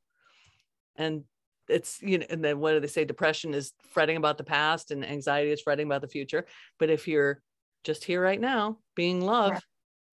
[0.94, 1.24] And
[1.69, 3.05] it's you know, and then what do they say?
[3.05, 6.47] Depression is fretting about the past and anxiety is fretting about the future.
[6.79, 7.43] But if you're
[7.85, 9.61] just here right now, being love, yeah.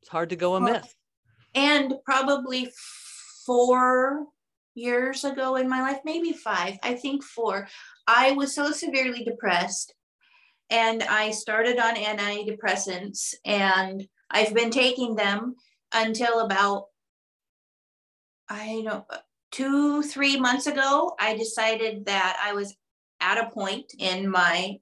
[0.02, 0.94] it's hard to go amiss.
[1.54, 2.72] And probably
[3.46, 4.26] four
[4.74, 7.68] years ago in my life, maybe five, I think four,
[8.08, 9.94] I was so severely depressed
[10.70, 15.56] and I started on antidepressants and I've been taking them
[15.94, 16.86] until about,
[18.50, 19.04] I don't,
[19.52, 22.76] two, three months ago, I decided that I was
[23.20, 24.78] at a point in my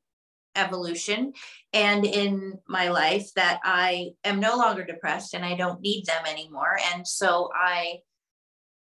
[0.56, 1.34] evolution
[1.74, 6.26] and in my life that I am no longer depressed and I don't need them
[6.26, 6.78] anymore.
[6.94, 8.00] And so I,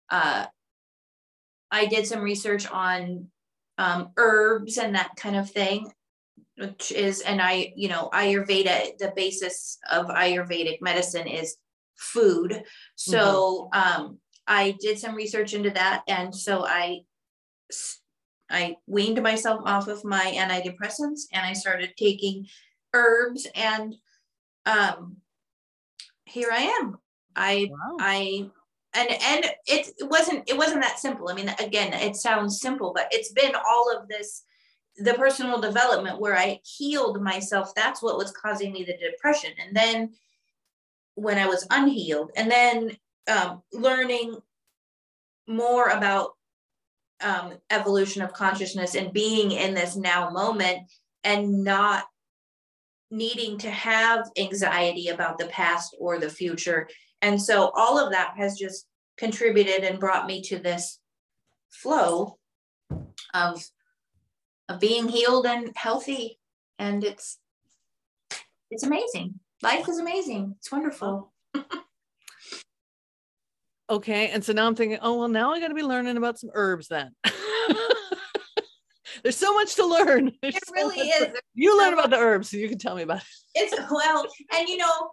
[0.10, 0.46] uh,
[1.72, 3.28] I did some research on
[3.78, 5.92] um, herbs and that kind of thing,
[6.58, 11.58] which is, and I, you know, Ayurveda, the basis of Ayurvedic medicine is
[11.96, 12.64] food.
[12.96, 14.02] So mm-hmm.
[14.02, 14.18] um,
[14.48, 16.04] I did some research into that.
[16.08, 17.02] And so I,
[18.50, 22.48] I weaned myself off of my antidepressants and I started taking
[22.94, 23.96] herbs and
[24.66, 25.18] um,
[26.26, 26.98] here I am.
[27.36, 27.98] I, wow.
[28.00, 28.52] I
[28.94, 32.92] and and it, it wasn't it wasn't that simple i mean again it sounds simple
[32.94, 34.44] but it's been all of this
[34.98, 39.76] the personal development where i healed myself that's what was causing me the depression and
[39.76, 40.12] then
[41.16, 42.96] when i was unhealed and then
[43.28, 44.38] um, learning
[45.48, 46.32] more about
[47.22, 50.92] um, evolution of consciousness and being in this now moment
[51.24, 52.06] and not
[53.12, 56.88] needing to have anxiety about the past or the future
[57.24, 58.86] and so all of that has just
[59.18, 61.00] contributed and brought me to this
[61.70, 62.38] flow
[63.34, 63.66] of,
[64.68, 66.38] of being healed and healthy.
[66.78, 67.40] And it's
[68.70, 69.40] it's amazing.
[69.62, 70.56] Life is amazing.
[70.58, 71.32] It's wonderful.
[73.96, 74.30] Okay.
[74.30, 76.50] And so now I'm thinking, oh well, now I got to be learning about some
[76.54, 77.12] herbs then.
[79.24, 80.32] There's so much to learn.
[80.42, 81.28] There's it really is.
[81.54, 83.24] You learn about the herbs, so you can tell me about it.
[83.56, 85.12] It's well, and you know,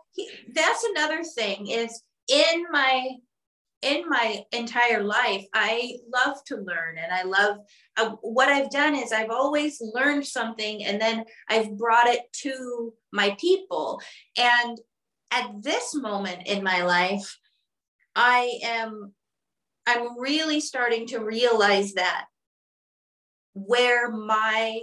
[0.54, 3.10] that's another thing is in my
[3.82, 7.56] in my entire life i love to learn and i love
[7.96, 12.92] uh, what i've done is i've always learned something and then i've brought it to
[13.12, 13.98] my people
[14.36, 14.78] and
[15.30, 17.38] at this moment in my life
[18.14, 19.12] i am
[19.86, 22.26] i'm really starting to realize that
[23.54, 24.80] where my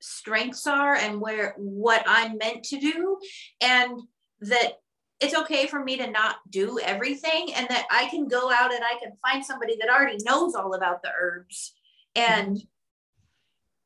[0.00, 3.18] strengths are and where what i'm meant to do
[3.60, 4.00] and
[4.40, 4.74] that
[5.20, 8.82] it's okay for me to not do everything and that I can go out and
[8.82, 11.74] I can find somebody that already knows all about the herbs
[12.16, 12.58] and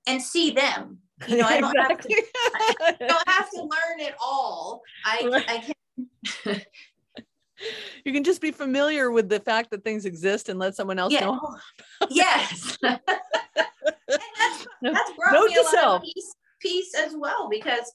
[0.06, 0.98] and see them.
[1.26, 2.14] You know, I don't exactly.
[2.14, 4.82] have to I don't have to learn it all.
[5.04, 5.44] I right.
[5.48, 5.74] I can
[8.04, 11.12] you can just be familiar with the fact that things exist and let someone else
[11.12, 11.20] yeah.
[11.20, 11.56] know.
[12.10, 12.76] yes.
[12.82, 13.00] that's,
[14.82, 17.92] that's brought Note me a lot of peace, peace as well because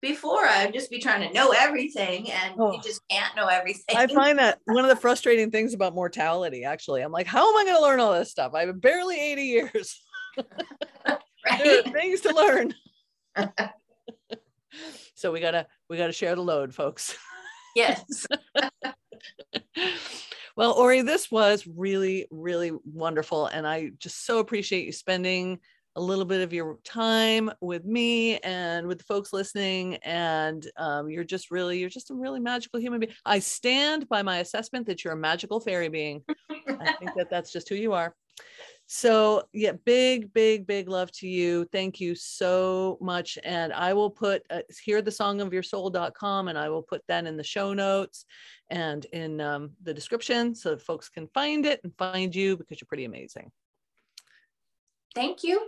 [0.00, 2.72] before I'd just be trying to know everything and oh.
[2.72, 3.96] you just can't know everything.
[3.96, 7.02] I find that one of the frustrating things about mortality, actually.
[7.02, 8.52] I'm like, how am I going to learn all this stuff?
[8.54, 10.00] I'm barely 80 years.
[11.50, 11.92] right?
[11.92, 12.74] Things to learn.
[15.14, 17.16] so we gotta we gotta share the load, folks.
[17.74, 18.26] Yes.
[20.56, 23.46] well, Ori, this was really, really wonderful.
[23.46, 25.58] And I just so appreciate you spending
[25.96, 29.96] a little bit of your time with me and with the folks listening.
[29.96, 33.12] And um, you're just really, you're just a really magical human being.
[33.24, 36.22] I stand by my assessment that you're a magical fairy being.
[36.50, 38.14] I think that that's just who you are.
[38.90, 41.66] So, yeah, big, big, big love to you.
[41.66, 43.38] Thank you so much.
[43.44, 47.02] And I will put uh, hear the song of your soul.com and I will put
[47.06, 48.24] that in the show notes
[48.70, 52.80] and in um, the description so that folks can find it and find you because
[52.80, 53.52] you're pretty amazing.
[55.14, 55.60] Thank you.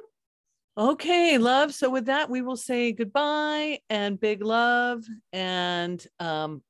[0.78, 1.74] Okay, love.
[1.74, 5.04] So with that, we will say goodbye and big love
[5.34, 6.62] and um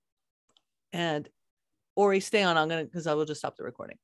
[0.93, 1.29] and
[1.95, 2.57] Ori, stay on.
[2.57, 3.99] I'm gonna because I will just stop the recording.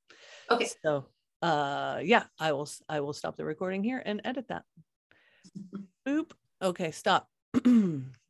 [0.49, 0.69] Okay.
[0.85, 1.07] So
[1.43, 4.65] uh yeah, I will I will stop the recording here and edit that.
[6.07, 6.33] Boop.
[6.63, 7.29] Okay, stop.
[7.55, 8.07] stop.